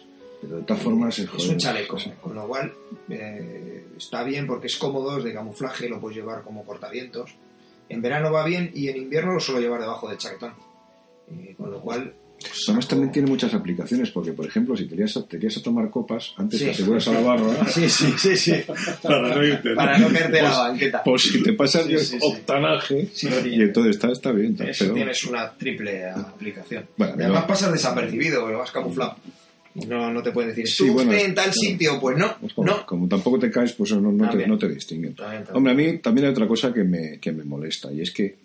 Pero 0.47 0.59
de 0.61 0.63
todas 0.65 0.83
formas 0.83 1.19
es 1.19 1.29
joder, 1.29 1.51
un 1.51 1.57
chaleco, 1.59 1.99
sí. 1.99 2.11
con 2.23 2.35
lo 2.35 2.47
cual 2.47 2.73
eh, 3.11 3.85
está 3.97 4.23
bien 4.23 4.47
porque 4.47 4.69
es 4.69 4.77
cómodo, 4.77 5.19
es 5.19 5.25
de 5.25 5.33
camuflaje, 5.35 5.89
lo 5.89 6.01
puedes 6.01 6.17
llevar 6.19 6.43
como 6.43 6.65
cortavientos. 6.65 7.35
En 7.89 8.01
verano 8.03 8.33
va 8.33 8.45
bien 8.45 8.71
y 8.75 8.89
en 8.89 8.97
invierno 8.97 9.33
lo 9.35 9.41
suelo 9.41 9.61
llevar 9.61 9.81
debajo 9.81 10.09
del 10.09 10.19
chaquetón. 10.19 10.55
Eh, 11.31 11.55
con 11.57 11.71
lo 11.71 11.81
cual... 11.81 12.15
Además 12.69 12.87
también 12.87 13.11
tiene 13.11 13.29
muchas 13.31 13.55
aplicaciones, 13.55 14.11
porque 14.11 14.33
por 14.33 14.45
ejemplo, 14.47 14.77
si 14.77 14.85
te 14.85 14.91
querías, 14.91 15.15
te 15.15 15.23
querías 15.39 15.57
a 15.57 15.63
tomar 15.63 15.89
copas, 15.91 16.35
antes 16.37 16.59
Sí. 16.61 16.67
te 16.67 16.71
aseguras 16.73 17.09
a 17.09 17.13
la 17.13 17.21
barra, 17.21 17.67
Sí, 17.69 17.89
sí, 17.89 18.13
sí, 18.19 18.37
sí. 18.37 18.53
Para 19.03 19.35
no 19.35 19.43
irte. 19.43 19.75
Para 19.75 19.99
no 19.99 20.09
caerte 20.11 20.43
la 20.43 20.59
banqueta. 20.59 21.03
por 21.03 21.19
si 21.21 21.43
te 21.43 21.55
pasas 21.55 21.87
Sí, 21.87 21.93
de 21.95 21.99
sí, 21.99 22.19
sí. 22.21 22.27
octanaje, 22.31 23.09
Sí, 23.13 23.29
y 23.47 23.63
entonces 23.63 23.97
está, 23.97 24.13
está 24.13 24.33
bien. 24.33 24.53
está- 24.53 24.65
Eso 24.69 24.85
pero- 24.85 24.95
tienes 24.95 25.25
una 25.25 25.51
triple 25.53 26.05
aplicación. 26.11 26.87
Bueno, 26.99 27.15
y 27.19 27.23
además 27.23 27.45
pasas 27.47 27.73
desapercibido, 27.73 28.43
porque 28.43 28.57
vas 28.57 28.71
camuflado. 28.71 29.17
No, 29.87 30.13
no 30.13 30.23
te 30.23 30.33
pueden 30.33 30.51
decir, 30.51 30.67
Sí, 30.69 30.89
bueno, 30.91 31.13
en 31.13 31.35
tal 31.35 31.53
sitio, 31.53 31.99
pues 32.01 32.17
no, 32.17 32.37
Pues 32.41 32.55
como, 32.55 32.67
no. 32.69 32.87
como 32.87 33.09
tampoco 33.09 33.39
te 33.39 33.51
caes, 33.51 33.73
pues 33.73 33.93
no, 33.93 34.01
no, 34.01 34.25
te, 34.25 34.29
También. 34.31 34.49
no 34.51 34.59
te 34.59 34.69
distinguen. 34.69 35.15
También, 35.15 35.45
también. 35.45 35.57
Hombre, 35.57 35.73
a 35.73 35.93
mí 35.93 35.99
también 35.99 36.27
hay 36.27 36.31
otra 36.33 36.49
cosa 36.49 36.73
que 36.73 36.85
me, 36.85 37.19
que 37.21 37.33
me 37.33 37.45
molesta, 37.45 37.93
y 37.93 38.01
es 38.01 38.11
que 38.11 38.37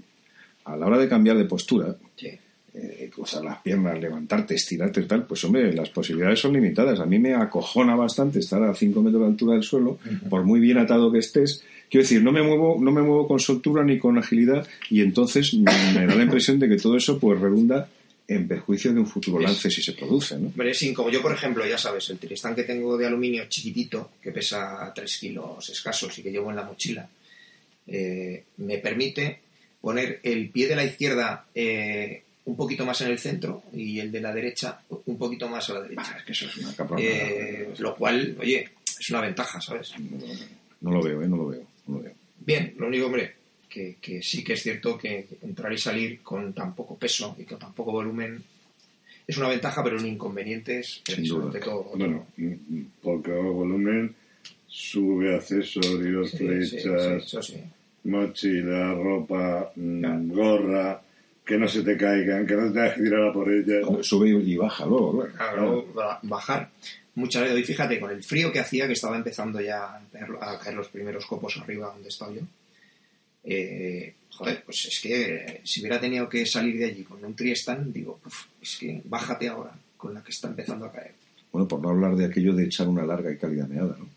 a 0.65 0.75
la 0.75 0.85
hora 0.87 0.97
de 0.97 1.07
cambiar 1.07 1.37
de 1.37 1.45
postura, 1.45 1.95
Sí. 2.15 2.27
eh, 2.73 3.09
usar 3.17 3.43
las 3.43 3.61
piernas, 3.61 3.99
levantarte, 3.99 4.55
estirarte 4.55 5.01
y 5.01 5.05
tal, 5.05 5.25
pues 5.25 5.43
hombre, 5.43 5.73
las 5.73 5.89
posibilidades 5.89 6.39
son 6.39 6.53
limitadas. 6.53 6.99
A 6.99 7.05
mí 7.05 7.19
me 7.19 7.33
acojona 7.33 7.95
bastante 7.95 8.39
estar 8.39 8.63
a 8.63 8.73
5 8.73 9.01
metros 9.01 9.21
de 9.23 9.27
altura 9.27 9.53
del 9.55 9.63
suelo, 9.63 9.99
por 10.29 10.43
muy 10.43 10.59
bien 10.59 10.77
atado 10.77 11.11
que 11.11 11.19
estés. 11.19 11.63
Quiero 11.89 12.03
decir, 12.03 12.23
no 12.23 12.31
me 12.31 12.41
muevo, 12.41 12.77
no 12.79 12.91
me 12.91 13.01
muevo 13.01 13.27
con 13.27 13.39
soltura 13.39 13.83
ni 13.83 13.99
con 13.99 14.17
agilidad, 14.17 14.65
y 14.89 15.01
entonces 15.01 15.53
me 15.53 16.05
da 16.05 16.15
la 16.15 16.23
impresión 16.23 16.59
de 16.59 16.69
que 16.69 16.77
todo 16.77 16.95
eso 16.95 17.19
pues 17.19 17.39
redunda 17.41 17.89
en 18.35 18.47
perjuicio 18.47 18.93
de 18.93 18.99
un 18.99 19.07
futuro 19.07 19.39
Es- 19.39 19.43
lance 19.45 19.69
si 19.69 19.81
se 19.81 19.93
produce, 19.93 20.37
¿no? 20.37 20.47
Hombre, 20.47 20.71
es 20.71 20.81
incómodo. 20.83 21.11
Yo, 21.13 21.21
por 21.21 21.33
ejemplo, 21.33 21.65
ya 21.65 21.77
sabes, 21.77 22.09
el 22.09 22.17
tristán 22.19 22.55
que 22.55 22.63
tengo 22.63 22.97
de 22.97 23.05
aluminio 23.07 23.45
chiquitito, 23.49 24.11
que 24.21 24.31
pesa 24.31 24.91
3 24.95 25.17
kilos 25.17 25.69
escasos 25.69 26.17
y 26.19 26.23
que 26.23 26.31
llevo 26.31 26.49
en 26.49 26.55
la 26.55 26.63
mochila, 26.63 27.07
eh, 27.87 28.43
me 28.57 28.77
permite 28.77 29.39
poner 29.81 30.19
el 30.23 30.49
pie 30.49 30.67
de 30.67 30.75
la 30.75 30.85
izquierda 30.85 31.45
eh, 31.55 32.23
un 32.45 32.55
poquito 32.55 32.85
más 32.85 33.01
en 33.01 33.09
el 33.09 33.19
centro 33.19 33.63
y 33.73 33.99
el 33.99 34.11
de 34.11 34.21
la 34.21 34.33
derecha 34.33 34.81
un 35.05 35.17
poquito 35.17 35.47
más 35.47 35.69
a 35.69 35.73
la 35.73 35.81
derecha. 35.81 36.15
Es 36.17 36.23
que 36.23 36.31
eso 36.31 36.45
es 36.47 36.57
una 36.57 36.73
cabronada. 36.75 37.07
Eh, 37.09 37.73
lo 37.79 37.95
cual, 37.95 38.35
oye, 38.39 38.69
es 38.99 39.09
una 39.09 39.21
ventaja, 39.21 39.59
¿sabes? 39.61 39.91
No 40.81 40.91
lo 40.91 41.01
veo, 41.01 41.21
¿eh? 41.21 41.27
No 41.27 41.37
lo 41.37 41.47
veo. 41.47 41.67
No 41.87 41.97
lo 41.97 42.03
veo. 42.03 42.13
Bien, 42.39 42.73
lo 42.77 42.87
único, 42.87 43.05
hombre, 43.07 43.35
que, 43.71 43.95
que 44.01 44.21
sí 44.21 44.43
que 44.43 44.53
es 44.53 44.61
cierto 44.63 44.97
que 44.97 45.27
entrar 45.41 45.71
y 45.71 45.77
salir 45.77 46.21
con 46.21 46.51
tan 46.53 46.75
poco 46.75 46.97
peso 46.97 47.35
y 47.39 47.45
con 47.45 47.57
tan 47.57 47.73
poco 47.73 47.91
volumen 47.93 48.43
es 49.27 49.37
una 49.37 49.47
ventaja, 49.49 49.81
pero 49.83 49.97
un 49.97 50.05
inconveniente 50.05 50.79
es 50.79 51.01
de 51.05 51.59
todo. 51.59 51.83
Bueno, 51.95 52.27
porque 53.01 53.31
volumen 53.31 54.13
sube 54.67 55.35
accesorios, 55.35 56.31
Sí, 56.31 56.37
flechas, 56.37 57.03
sí, 57.23 57.37
eso 57.37 57.41
sí. 57.43 57.63
mochila, 58.03 58.93
ropa, 58.93 59.71
mm, 59.75 59.99
Claro. 59.99 60.19
gorra, 60.25 61.01
que 61.45 61.57
no 61.57 61.67
se 61.67 61.81
te 61.83 61.95
caigan, 61.97 62.45
que 62.45 62.55
no 62.55 62.67
te 62.67 62.73
tengas 62.73 62.93
que 62.95 63.03
tirar 63.03 63.27
a 63.29 63.33
por 63.33 63.51
ellas. 63.51 63.85
Sube 64.01 64.29
y 64.29 64.55
baja 64.57 64.85
luego, 64.85 65.11
claro. 65.17 65.33
Claro, 65.35 65.93
ba- 65.93 66.19
bajar. 66.23 66.69
Muchas 67.15 67.43
veces, 67.43 67.59
y 67.59 67.63
fíjate, 67.63 67.99
con 67.99 68.09
el 68.11 68.23
frío 68.23 68.51
que 68.51 68.59
hacía, 68.59 68.87
que 68.87 68.93
estaba 68.93 69.17
empezando 69.17 69.59
ya 69.61 70.01
a 70.41 70.59
caer 70.59 70.75
los 70.75 70.87
primeros 70.87 71.25
copos 71.25 71.57
arriba 71.57 71.87
donde 71.93 72.07
estaba 72.09 72.31
yo, 72.33 72.41
eh, 73.43 74.13
joder, 74.29 74.63
pues 74.65 74.85
es 74.85 74.99
que 74.99 75.35
eh, 75.35 75.61
si 75.63 75.81
hubiera 75.81 75.99
tenido 75.99 76.27
que 76.29 76.45
salir 76.45 76.77
de 76.79 76.85
allí 76.85 77.03
con 77.03 77.23
un 77.23 77.35
triestán, 77.35 77.91
digo, 77.93 78.19
"Uf, 78.25 78.45
es 78.61 78.77
que 78.77 79.01
bájate 79.05 79.47
ahora 79.47 79.71
con 79.97 80.13
la 80.13 80.23
que 80.23 80.31
está 80.31 80.47
empezando 80.47 80.85
a 80.85 80.91
caer. 80.91 81.13
Bueno, 81.51 81.67
por 81.67 81.79
no 81.81 81.89
hablar 81.89 82.15
de 82.15 82.25
aquello 82.25 82.53
de 82.53 82.63
echar 82.65 82.87
una 82.87 83.05
larga 83.05 83.31
y 83.31 83.37
cálida 83.37 83.67
meada, 83.67 83.95
¿no? 83.99 84.07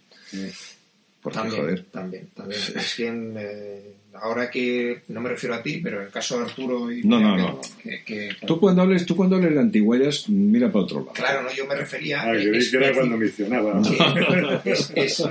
Porque, 1.23 1.39
también, 1.39 1.61
joder, 1.63 1.85
también, 1.85 2.29
también. 2.35 2.61
Es 2.77 2.95
que 2.97 3.07
en, 3.07 3.35
eh, 3.39 3.93
ahora 4.15 4.51
que, 4.51 5.03
no 5.09 5.23
me 5.23 5.31
refiero 5.31 5.55
a 5.55 5.63
ti, 5.63 5.81
pero 5.83 6.01
en 6.01 6.07
el 6.07 6.13
caso 6.13 6.39
de 6.39 6.45
Arturo 6.45 6.93
y... 6.93 7.03
No, 7.03 7.19
no, 7.19 7.35
no. 7.37 7.61
Que, 7.83 8.03
que- 8.05 8.37
tú 8.47 8.61
cuando 8.61 8.83
hables, 8.83 9.07
tú 9.07 9.17
cuando 9.17 9.37
hables 9.37 9.55
de 9.55 9.61
antiguallas, 9.61 10.29
mira 10.29 10.71
para 10.71 10.85
otro 10.85 10.99
lado. 11.01 11.13
claro, 11.15 11.43
no, 11.43 11.53
yo 11.55 11.67
me 11.67 11.75
refería... 11.77 12.23
Ah, 12.23 12.33
que 12.35 12.43
era 12.77 12.93
cuando 12.95 13.17
es- 14.65 14.93
es- 14.95 15.23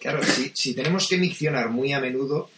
claro, 0.00 0.22
si, 0.24 0.50
si 0.52 0.74
tenemos 0.74 1.08
que 1.08 1.16
miccionar 1.16 1.70
muy 1.70 1.92
a 1.92 2.00
menudo, 2.00 2.50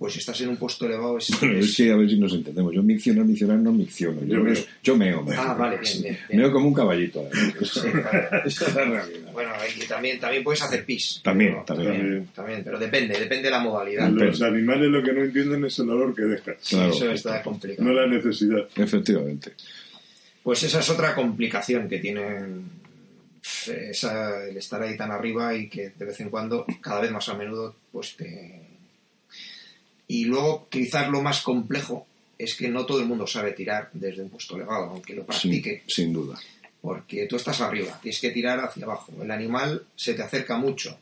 pues 0.00 0.16
estás 0.16 0.40
en 0.40 0.48
un 0.48 0.56
puesto 0.56 0.86
elevado. 0.86 1.18
Es, 1.18 1.28
Bueno, 1.38 1.58
es- 1.58 1.66
es 1.66 1.76
que 1.76 1.92
a 1.92 1.96
ver 1.96 2.08
si 2.08 2.18
nos 2.18 2.32
entendemos. 2.32 2.74
Yo 2.74 2.82
miccionar, 2.82 3.26
miccionar, 3.26 3.58
no 3.58 3.70
micciono. 3.70 4.22
Yo, 4.22 4.28
Yo 4.38 4.42
meo, 4.42 4.52
meo. 4.54 4.64
yo 4.82 4.96
meo. 4.96 5.22
meo. 5.22 5.38
Ah, 5.38 5.52
vale, 5.52 5.76
bien, 5.76 6.02
bien. 6.02 6.18
bien. 6.26 6.40
Meo 6.40 6.50
como 6.52 6.68
un 6.68 6.72
caballito. 6.74 7.28
Sí, 7.62 7.80
vale. 7.92 8.28
Esa 8.46 8.66
es 8.66 8.74
la 8.74 8.84
realidad. 8.86 9.32
Bueno, 9.34 9.50
y 9.76 9.86
también, 9.86 10.18
también 10.18 10.42
puedes 10.42 10.62
hacer 10.62 10.86
pis. 10.86 11.20
También, 11.22 11.52
Pero- 11.52 11.64
también. 11.66 11.92
también, 11.92 12.26
también, 12.34 12.64
pero 12.64 12.78
depende, 12.78 13.18
depende 13.20 13.44
de 13.44 13.50
la 13.50 13.58
modalidad. 13.60 14.08
Los 14.08 14.40
animales 14.40 14.88
lo 14.88 15.02
que 15.02 15.12
no 15.12 15.22
entienden 15.22 15.66
es 15.66 15.78
el 15.80 15.90
olor 15.90 16.14
que 16.14 16.22
dejas, 16.22 16.56
Sí, 16.62 16.76
Claro. 16.76 16.92
eso 16.94 17.10
está 17.10 17.42
complicado. 17.42 17.86
no 17.86 17.94
la 17.94 18.06
necesidad. 18.06 18.68
Efectivamente. 18.76 19.52
Pues 20.42 20.62
esa 20.62 20.80
es 20.80 20.88
otra 20.88 21.14
complicación 21.14 21.86
que 21.90 21.98
tienen 21.98 22.64
esa- 23.66 24.46
el 24.46 24.56
estar 24.56 24.82
ahí 24.82 24.96
tan 24.96 25.10
arriba 25.10 25.54
y 25.54 25.68
que 25.68 25.90
de 25.90 26.04
vez 26.06 26.18
en 26.20 26.30
cuando, 26.30 26.64
cada 26.80 27.00
vez 27.02 27.10
más 27.10 27.28
a 27.28 27.34
menudo, 27.34 27.76
pues 27.92 28.16
te... 28.16 28.59
Y 30.12 30.24
luego 30.24 30.66
quizás 30.68 31.08
lo 31.08 31.22
más 31.22 31.40
complejo 31.42 32.06
es 32.36 32.54
que 32.56 32.68
no 32.68 32.84
todo 32.86 32.98
el 33.00 33.06
mundo 33.06 33.26
sabe 33.26 33.52
tirar 33.52 33.90
desde 33.92 34.22
un 34.22 34.30
puesto 34.30 34.56
elevado, 34.56 34.86
aunque 34.90 35.14
lo 35.14 35.24
practique, 35.24 35.82
sin 35.86 36.12
duda. 36.12 36.36
porque 36.80 37.26
tú 37.26 37.36
estás 37.36 37.60
arriba, 37.60 37.98
tienes 38.02 38.20
que 38.20 38.30
tirar 38.30 38.58
hacia 38.58 38.84
abajo. 38.86 39.12
El 39.22 39.30
animal 39.30 39.84
se 39.94 40.14
te 40.14 40.22
acerca 40.22 40.56
mucho. 40.56 40.96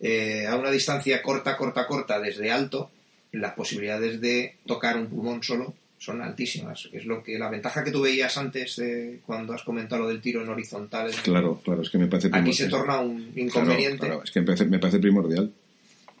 Eh, 0.00 0.46
a 0.46 0.56
una 0.56 0.70
distancia 0.70 1.22
corta, 1.22 1.56
corta, 1.56 1.86
corta, 1.86 2.18
desde 2.18 2.50
alto, 2.50 2.90
las 3.32 3.52
posibilidades 3.54 4.20
de 4.20 4.56
tocar 4.66 4.96
un 4.96 5.06
pulmón 5.06 5.42
solo 5.42 5.74
son 5.98 6.20
altísimas. 6.22 6.88
Es 6.92 7.04
lo 7.06 7.22
que 7.22 7.38
la 7.38 7.48
ventaja 7.50 7.84
que 7.84 7.90
tú 7.92 8.02
veías 8.02 8.36
antes 8.36 8.78
eh, 8.78 9.20
cuando 9.24 9.52
has 9.54 9.62
comentado 9.62 10.02
lo 10.02 10.08
del 10.08 10.20
tiro 10.20 10.42
en 10.42 10.48
horizontal. 10.48 11.10
Claro, 11.22 11.60
claro, 11.64 11.82
es 11.82 11.90
que 11.90 11.98
me 11.98 12.06
parece 12.08 12.28
Aquí 12.32 12.52
se 12.52 12.64
primordial. 12.66 12.70
torna 12.70 13.00
un 13.00 13.22
Claro, 13.32 13.40
inconveniente. 13.46 14.06
claro, 14.06 14.22
es 14.24 14.30
que 14.30 14.40
me 14.40 14.46
parece, 14.46 14.64
me 14.66 14.78
parece 14.78 14.98
primordial. 14.98 15.52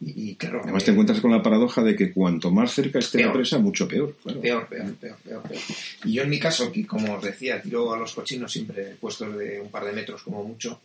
Y, 0.04 0.30
y 0.30 0.34
claro, 0.34 0.60
Además 0.62 0.82
eh, 0.82 0.86
te 0.86 0.90
encuentras 0.92 1.20
con 1.20 1.30
la 1.30 1.42
paradoja 1.42 1.82
de 1.82 1.96
que 1.96 2.12
cuanto 2.12 2.50
más 2.50 2.72
cerca 2.72 2.98
esté 2.98 3.24
la 3.24 3.32
presa, 3.32 3.58
mucho 3.58 3.88
peor. 3.88 4.14
claro. 4.22 4.40
Peor, 4.40 4.68
peor, 4.68 4.94
peor, 4.94 5.16
peor, 5.24 5.42
peor. 5.42 5.62
Y 6.04 6.12
yo 6.12 6.22
en 6.22 6.30
mi 6.30 6.38
caso, 6.38 6.70
que 6.70 6.86
como 6.86 7.14
os 7.14 7.22
decía, 7.22 7.62
tiro 7.62 7.92
a 7.92 7.98
los 7.98 8.12
cochinos 8.12 8.52
siempre 8.52 8.96
puestos 9.00 9.36
de 9.36 9.60
un 9.60 9.70
par 9.70 9.84
de 9.84 9.92
metros 9.92 10.22
como 10.22 10.44
mucho, 10.44 10.80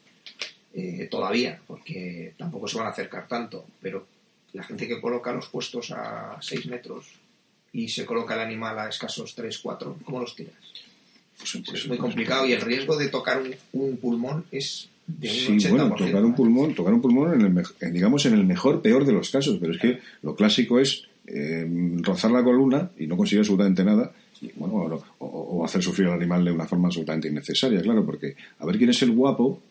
eh, 0.73 1.07
todavía, 1.09 1.59
porque 1.67 2.33
tampoco 2.37 2.67
se 2.67 2.77
van 2.77 2.87
a 2.87 2.91
acercar 2.91 3.27
tanto, 3.27 3.65
pero 3.81 4.07
la 4.53 4.63
gente 4.63 4.87
que 4.87 5.01
coloca 5.01 5.33
los 5.33 5.47
puestos 5.47 5.91
a 5.91 6.37
6 6.41 6.67
metros 6.67 7.07
y 7.73 7.89
se 7.89 8.05
coloca 8.05 8.35
el 8.35 8.41
animal 8.41 8.79
a 8.79 8.89
escasos 8.89 9.35
3, 9.35 9.57
4, 9.59 9.97
¿cómo 10.03 10.19
los 10.19 10.35
tiras? 10.35 10.55
Pues, 11.37 11.57
pues, 11.65 11.81
es 11.81 11.87
muy 11.87 11.97
pues, 11.97 12.09
complicado 12.09 12.45
y 12.45 12.53
el 12.53 12.61
riesgo 12.61 12.97
de 12.97 13.09
tocar 13.09 13.41
un, 13.41 13.55
un 13.73 13.97
pulmón 13.97 14.45
es 14.51 14.89
de 15.17 15.27
un 15.27 15.33
Sí, 15.33 15.51
80%. 15.67 15.69
bueno, 15.71 15.95
tocar 15.95 16.23
un 16.25 16.35
pulmón, 16.35 16.75
tocar 16.75 16.93
un 16.93 17.01
pulmón 17.01 17.33
en 17.33 17.41
el, 17.57 17.63
en, 17.81 17.93
digamos 17.93 18.25
en 18.25 18.33
el 18.33 18.45
mejor, 18.45 18.81
peor 18.81 19.05
de 19.05 19.13
los 19.13 19.29
casos, 19.29 19.57
pero 19.59 19.73
es 19.73 19.79
que 19.79 19.99
lo 20.21 20.35
clásico 20.35 20.79
es 20.79 21.03
eh, 21.27 21.67
rozar 22.01 22.31
la 22.31 22.43
columna 22.43 22.91
y 22.97 23.07
no 23.07 23.17
conseguir 23.17 23.39
absolutamente 23.39 23.83
nada, 23.83 24.11
y, 24.41 24.51
bueno, 24.55 24.75
o, 24.75 25.03
o- 25.25 25.57
o 25.59 25.65
hacer 25.65 25.81
sufrir 25.83 26.07
al 26.07 26.13
animal 26.13 26.45
de 26.45 26.51
una 26.51 26.65
forma 26.65 26.87
absolutamente 26.87 27.27
innecesaria, 27.27 27.81
claro, 27.81 28.05
porque 28.05 28.35
a 28.59 28.65
ver 28.65 28.77
quién 28.77 28.89
es 28.91 29.01
el 29.01 29.11
guapo 29.11 29.61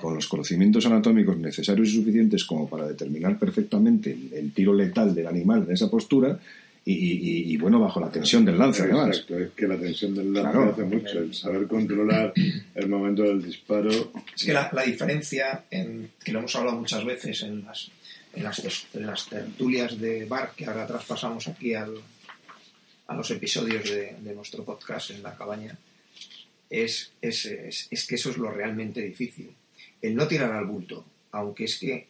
con 0.00 0.14
los 0.14 0.26
conocimientos 0.26 0.86
anatómicos 0.86 1.36
necesarios 1.36 1.88
y 1.90 1.96
suficientes 1.96 2.44
como 2.44 2.66
para 2.66 2.88
determinar 2.88 3.38
perfectamente 3.38 4.10
el, 4.12 4.32
el 4.32 4.52
tiro 4.52 4.72
letal 4.72 5.14
del 5.14 5.26
animal 5.26 5.64
en 5.68 5.72
esa 5.74 5.90
postura 5.90 6.38
y, 6.84 6.92
y- 6.94 7.12
y- 7.12 7.52
y, 7.52 7.56
bueno, 7.58 7.78
bajo 7.80 8.00
la 8.00 8.10
tensión 8.10 8.44
del 8.44 8.58
lance, 8.58 8.82
además. 8.82 9.08
Exacto, 9.08 9.38
es 9.38 9.50
que 9.52 9.68
la 9.68 9.78
tensión 9.78 10.14
del 10.14 10.32
lance 10.32 10.50
Claro. 10.50 10.72
hace 10.72 10.82
mucho. 10.84 11.18
El 11.20 11.34
saber 11.34 11.66
controlar 11.68 12.32
el 12.74 12.88
momento 12.88 13.22
del 13.22 13.42
disparo. 13.42 13.90
Es 14.34 14.44
que 14.44 14.52
la, 14.52 14.68
la 14.72 14.82
diferencia, 14.82 15.64
en, 15.70 16.10
que 16.24 16.32
lo 16.32 16.40
hemos 16.40 16.54
hablado 16.56 16.78
muchas 16.78 17.04
veces 17.04 17.42
en 17.42 17.64
las, 17.64 17.90
en 18.34 18.42
las, 18.42 18.60
tes- 18.62 18.86
en 18.94 19.06
las 19.06 19.26
tertulias 19.28 19.98
de 20.00 20.24
bar, 20.24 20.52
que 20.56 20.66
ahora 20.66 20.86
traspasamos 20.86 21.46
aquí 21.48 21.74
al, 21.74 21.94
a 23.06 23.14
los 23.14 23.30
episodios 23.30 23.84
de, 23.88 24.16
de 24.20 24.34
nuestro 24.34 24.64
podcast 24.64 25.10
en 25.10 25.22
la 25.22 25.36
cabaña, 25.36 25.76
es, 26.68 27.12
es, 27.20 27.44
es- 27.46 27.88
es 27.90 28.06
que 28.06 28.14
eso 28.16 28.30
es 28.30 28.38
lo 28.38 28.50
realmente 28.50 29.00
difícil. 29.02 29.50
El 30.00 30.16
no 30.16 30.26
tirar 30.26 30.50
al 30.52 30.66
bulto, 30.66 31.04
aunque 31.30 31.64
es 31.64 31.78
que 31.78 32.08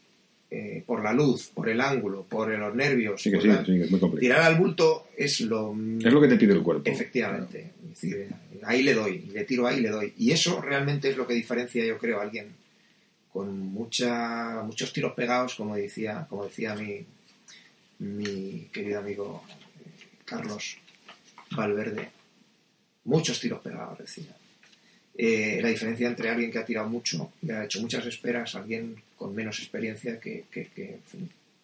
eh, 0.54 0.82
por 0.86 1.02
la 1.02 1.14
luz, 1.14 1.50
por 1.54 1.68
el 1.70 1.80
ángulo, 1.80 2.24
por 2.28 2.50
los 2.50 2.74
nervios, 2.74 3.22
Sí 3.22 3.30
que 3.30 3.40
sí, 3.40 3.48
la- 3.48 3.64
sí, 3.64 3.72
que 3.78 3.84
es 3.84 3.90
muy 3.90 3.98
complicado. 3.98 4.20
tirar 4.20 4.52
al 4.52 4.58
bulto 4.60 5.08
es 5.16 5.40
lo, 5.40 5.72
Es 6.04 6.12
lo 6.12 6.20
que 6.20 6.28
te 6.28 6.36
pide 6.36 6.52
el 6.52 6.62
cuerpo. 6.62 6.90
Efectivamente. 6.90 7.70
Es 7.92 8.00
decir, 8.02 8.28
ahí 8.64 8.82
le 8.82 8.92
doy, 8.92 9.20
le 9.32 9.44
tiro 9.44 9.66
ahí 9.66 9.78
y 9.78 9.80
le 9.80 9.88
doy. 9.88 10.12
Y 10.18 10.30
eso 10.32 10.60
realmente 10.60 11.08
es 11.08 11.16
lo 11.16 11.26
que 11.26 11.32
diferencia, 11.34 11.82
yo 11.86 11.96
creo, 11.96 12.18
a 12.20 12.22
alguien 12.24 12.48
con 13.32 13.58
mucha, 13.58 14.62
muchos 14.62 14.92
tiros 14.92 15.14
pegados, 15.14 15.54
como 15.54 15.74
decía, 15.74 16.26
como 16.28 16.44
decía 16.44 16.74
mi, 16.74 17.06
mi 17.98 18.68
querido 18.72 18.98
amigo 18.98 19.42
eh, 19.48 20.18
Carlos 20.26 20.76
Valverde. 21.56 22.10
Muchos 23.04 23.40
tiros 23.40 23.60
pegados, 23.62 23.98
decía. 23.98 24.36
Eh, 25.16 25.60
la 25.62 25.68
diferencia 25.68 26.08
entre 26.08 26.30
alguien 26.30 26.50
que 26.50 26.58
ha 26.58 26.64
tirado 26.64 26.88
mucho 26.88 27.32
y 27.42 27.50
ha 27.50 27.64
hecho 27.64 27.80
muchas 27.82 28.06
esperas, 28.06 28.54
alguien 28.54 28.96
con 29.16 29.34
menos 29.34 29.58
experiencia 29.58 30.18
que, 30.18 30.44
que, 30.50 30.68
que, 30.74 30.96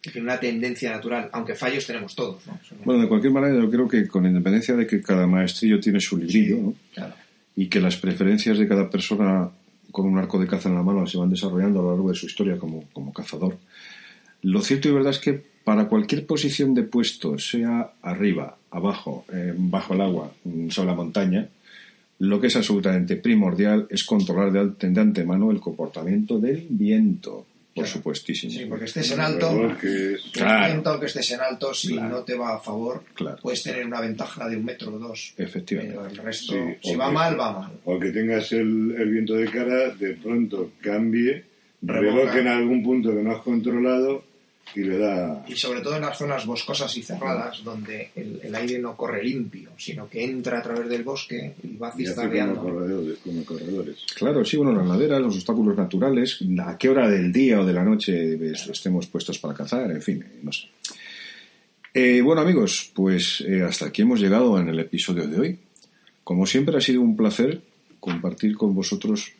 tiene 0.03 0.21
una 0.29 0.39
tendencia 0.39 0.91
natural, 0.91 1.29
aunque 1.33 1.55
fallos 1.55 1.87
tenemos 1.87 2.15
todos. 2.15 2.47
¿no? 2.47 2.59
Bueno, 2.85 3.03
de 3.03 3.09
cualquier 3.09 3.33
manera, 3.33 3.55
yo 3.61 3.71
creo 3.71 3.89
que 3.89 4.07
con 4.07 4.27
independencia 4.27 4.77
de 4.77 4.87
que 4.87 5.03
cada 5.03 5.27
maestrillo 5.27 5.81
tiene 5.81 6.01
su 6.01 6.17
librillo, 6.17 6.57
¿no? 6.57 6.75
Claro. 6.95 7.15
y 7.57 7.67
que 7.67 7.81
las 7.81 7.97
preferencias 7.97 8.59
de 8.59 8.69
cada 8.69 8.89
persona 8.89 9.51
con 9.91 10.07
un 10.07 10.19
arco 10.19 10.39
de 10.39 10.47
caza 10.47 10.69
en 10.69 10.77
la 10.77 10.83
mano 10.83 11.07
se 11.07 11.19
van 11.19 11.31
desarrollando 11.31 11.81
a 11.81 11.83
lo 11.83 11.91
largo 11.91 12.11
de 12.11 12.15
su 12.15 12.27
historia 12.27 12.59
como, 12.59 12.85
como 12.93 13.13
cazador. 13.13 13.57
Lo 14.43 14.63
cierto 14.63 14.89
y 14.89 14.93
verdad 14.93 15.13
es 15.13 15.19
que 15.19 15.43
para 15.65 15.89
cualquier 15.89 16.25
posición 16.25 16.75
de 16.75 16.83
puesto, 16.83 17.39
sea 17.39 17.91
arriba, 18.03 18.57
abajo, 18.71 19.25
eh, 19.33 19.53
bajo 19.57 19.95
el 19.95 20.01
agua, 20.01 20.33
mm, 20.45 20.71
sobre 20.71 20.89
la 20.89 20.95
montaña, 20.95 21.49
lo 22.21 22.41
que 22.41 22.49
es 22.49 22.57
absolutamente 22.57 23.17
primordial 23.17 23.87
es 23.91 24.05
controlar 24.05 24.51
de, 24.53 24.61
ante- 24.61 24.91
de 24.91 25.01
antemano 25.01 25.51
el 25.51 25.61
comportamiento 25.61 26.39
del 26.39 26.67
viento, 26.69 27.47
por 27.75 27.85
Claro. 27.85 27.89
supuestísimo. 27.99 28.53
Sí, 28.53 28.65
porque 28.69 28.87
estés 28.87 29.13
en 29.13 29.21
alto, 29.21 29.77
que 29.81 30.15
es- 30.15 30.23
Claro. 30.33 30.67
el 30.67 30.73
viento 30.73 30.99
que 30.99 31.07
estés 31.07 31.31
en 31.31 31.41
alto, 31.41 31.73
si 31.73 31.89
Claro. 31.93 32.09
no 32.09 32.25
te 32.25 32.35
va 32.35 32.57
a 32.57 32.59
favor, 32.59 33.05
Claro. 33.15 33.39
puedes 33.41 33.63
tener 33.63 33.87
una 33.87 34.01
ventaja 34.01 34.49
de 34.49 34.57
un 34.57 34.65
metro 34.65 34.93
o 34.95 34.99
dos. 34.99 35.33
Efectivamente. 35.37 35.95
Pero 35.97 36.09
el 36.11 36.17
resto, 36.17 36.55
Sí, 36.55 36.59
si 36.91 36.97
va 36.97 37.07
que- 37.09 37.13
mal, 37.15 37.39
va 37.39 37.53
mal. 37.61 37.73
o 37.85 37.99
que 38.01 38.11
tengas 38.11 38.51
el, 38.53 38.95
el 38.99 39.11
viento 39.11 39.35
de 39.35 39.47
cara, 39.49 39.91
de 39.95 40.15
pronto 40.15 40.73
cambie, 40.81 41.45
revoque 41.83 42.41
en 42.41 42.49
algún 42.49 42.83
punto 42.83 43.11
que 43.15 43.23
no 43.23 43.31
has 43.31 43.43
controlado 43.43 44.25
y 44.75 44.81
le 44.81 44.99
da... 44.99 45.45
Y 45.49 45.55
sobre 45.57 45.81
todo 45.81 45.97
en 45.97 46.03
las 46.03 46.17
zonas 46.19 46.45
boscosas 46.47 46.97
y 46.97 47.03
cerradas, 47.03 47.63
donde 47.65 48.11
el, 48.15 48.41
el 48.43 48.55
aire 48.55 48.79
no 48.79 48.97
corre 48.97 49.23
limpio, 49.25 49.71
sino 49.77 50.09
que 50.09 50.25
entra 50.25 50.59
a 50.59 50.63
través 50.63 50.89
del 50.89 51.03
bosque 51.03 51.55
y 51.63 51.77
va 51.77 51.93
cizagueando. 51.97 52.61
corredores, 52.61 53.19
como 53.25 53.45
corredores. 53.45 53.97
Claro, 54.15 54.45
sí, 54.45 54.57
bueno, 54.57 54.73
las 54.73 54.87
laderas, 54.87 55.21
los 55.21 55.35
obstáculos 55.37 55.77
naturales, 55.77 56.39
a 56.65 56.77
qué 56.79 56.89
hora 56.89 57.09
del 57.09 57.33
día 57.33 57.61
o 57.61 57.67
de 57.67 57.73
la 57.73 57.83
noche 57.85 58.35
es- 58.53 58.69
estemos 58.69 59.07
puestos 59.07 59.39
para 59.39 59.55
cazar, 59.55 59.91
en 59.91 60.03
fin, 60.03 60.23
eh, 60.23 60.39
no 60.43 60.53
sé. 60.53 60.69
Eh, 61.95 62.21
bueno, 62.21 62.43
amigos, 62.43 62.91
pues 62.95 63.41
eh, 63.47 63.63
hasta 63.63 63.87
aquí 63.87 64.03
hemos 64.03 64.21
llegado 64.21 64.59
en 64.61 64.69
el 64.69 64.79
episodio 64.79 65.27
de 65.27 65.41
hoy. 65.41 65.59
Como 66.23 66.47
siempre, 66.47 66.77
ha 66.77 66.81
sido 66.81 67.01
un 67.01 67.17
placer 67.17 67.63
compartir 68.01 68.57
con 68.57 68.75
vosotros 68.75 69.33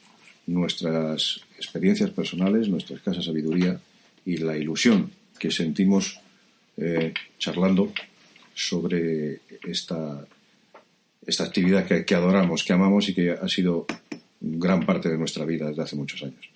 nuestras 0.47 1.41
experiencias 1.57 2.11
personales, 2.11 2.69
nuestra 2.69 2.97
escasa 2.97 3.23
sabiduría 3.23 3.79
y 4.25 4.39
la 4.39 4.57
ilusión 4.57 5.11
que 5.39 5.51
sentimos 5.51 6.21
eh, 6.77 7.15
charlando 7.39 7.93
sobre 8.55 9.41
esta, 9.67 10.27
esta 11.27 11.45
actividad 11.45 11.87
que, 11.87 12.15
adoramos, 12.15 12.65
que 12.65 12.73
amamos 12.73 13.09
y 13.09 13.15
que 13.15 13.31
ha 13.31 13.49
sido 13.49 13.87
gran 14.41 14.85
parte 14.85 15.09
de 15.09 15.19
nuestra 15.19 15.45
vida 15.45 15.69
desde 15.69 15.83
hace 15.83 15.97
muchos 15.97 16.23
años. 16.23 16.49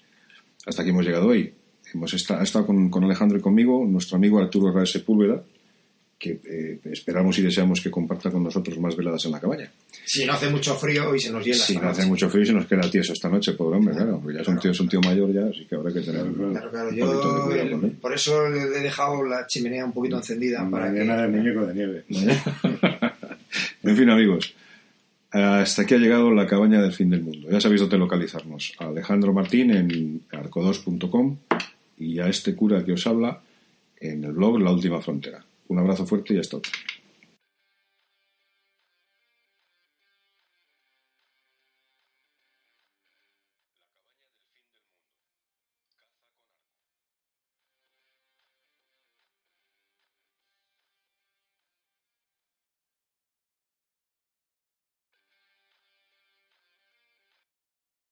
Hasta 0.66 0.82
aquí 0.82 0.90
hemos 0.90 1.04
llegado 1.04 1.28
hoy. 1.28 1.52
Hemos 1.94 2.14
esta- 2.14 2.40
ha 2.40 2.42
estado 2.42 2.66
con, 2.66 2.88
con 2.90 3.04
Alejandro 3.04 3.38
y 3.38 3.40
conmigo 3.42 3.84
nuestro 3.86 4.16
amigo 4.16 4.38
Arturo 4.40 4.68
Herrera 4.70 4.86
Sepúlveda, 4.86 5.42
que 6.22 6.38
eh, 6.44 6.78
esperamos 6.92 7.36
y 7.38 7.42
deseamos 7.42 7.80
que 7.80 7.90
comparta 7.90 8.30
con 8.30 8.44
nosotros 8.44 8.78
más 8.78 8.94
veladas 8.96 9.24
en 9.24 9.32
la 9.32 9.40
cabaña. 9.40 9.68
Si 10.04 10.24
no 10.24 10.34
hace 10.34 10.48
mucho 10.50 10.76
frío 10.76 11.12
y 11.16 11.18
se 11.20 11.32
nos 11.32 11.44
llena. 11.44 11.56
Si 11.58 11.76
no 11.76 11.88
hace 11.88 12.06
mucho 12.06 12.30
frío 12.30 12.44
y 12.44 12.46
se 12.46 12.52
nos 12.52 12.66
queda 12.66 12.88
tieso 12.88 13.12
esta 13.12 13.28
noche, 13.28 13.54
pobre 13.54 13.78
hombre, 13.78 13.94
claro, 13.94 14.20
porque 14.22 14.36
ya 14.36 14.42
es 14.42 14.48
un 14.48 14.58
tío, 14.60 14.70
es 14.70 14.78
un 14.80 14.88
tío 14.88 15.00
mayor 15.00 15.32
ya, 15.32 15.46
así 15.46 15.64
que 15.68 15.74
habrá 15.74 15.92
que 15.92 16.00
tener 16.00 16.24
Claro, 16.32 16.70
claro. 16.70 16.88
un 16.90 16.94
Yo, 16.96 17.12
de 17.12 17.18
cuidado 17.18 17.52
el- 17.52 17.70
con 17.72 17.84
él. 17.86 17.90
por 18.00 18.14
eso 18.14 18.48
le 18.48 18.60
he 18.62 18.80
dejado 18.82 19.24
la 19.24 19.46
chimenea 19.48 19.84
un 19.84 19.92
poquito 19.92 20.16
encendida 20.18 20.68
para 20.70 20.92
que... 20.92 21.00
Mañana 21.00 21.22
de 21.22 21.28
muñeco 21.28 21.66
de 21.66 21.74
nieve. 21.74 22.04
En 23.82 23.96
fin, 23.96 24.08
amigos, 24.10 24.54
hasta 25.30 25.82
aquí 25.82 25.94
ha 25.94 25.98
llegado 25.98 26.32
la 26.32 26.46
cabaña 26.46 26.80
del 26.80 26.92
fin 26.92 27.10
del 27.10 27.22
mundo. 27.22 27.48
Ya 27.50 27.60
sabéis 27.60 27.80
dónde 27.80 27.98
localizarnos. 27.98 28.74
A 28.78 28.86
Alejandro 28.86 29.32
Martín 29.32 29.70
en 29.72 30.20
arco2.com 30.30 31.36
y 31.98 32.18
a 32.20 32.28
este 32.28 32.54
cura 32.54 32.84
que 32.84 32.92
os 32.92 33.06
habla 33.06 33.40
en 34.00 34.24
el 34.24 34.32
blog 34.32 34.60
La 34.60 34.70
Última 34.72 35.00
Frontera. 35.00 35.44
Un 35.72 35.78
abrazo 35.78 36.04
fuerte 36.04 36.34
y 36.34 36.38
hasta 36.38 36.58
otra. 36.58 36.70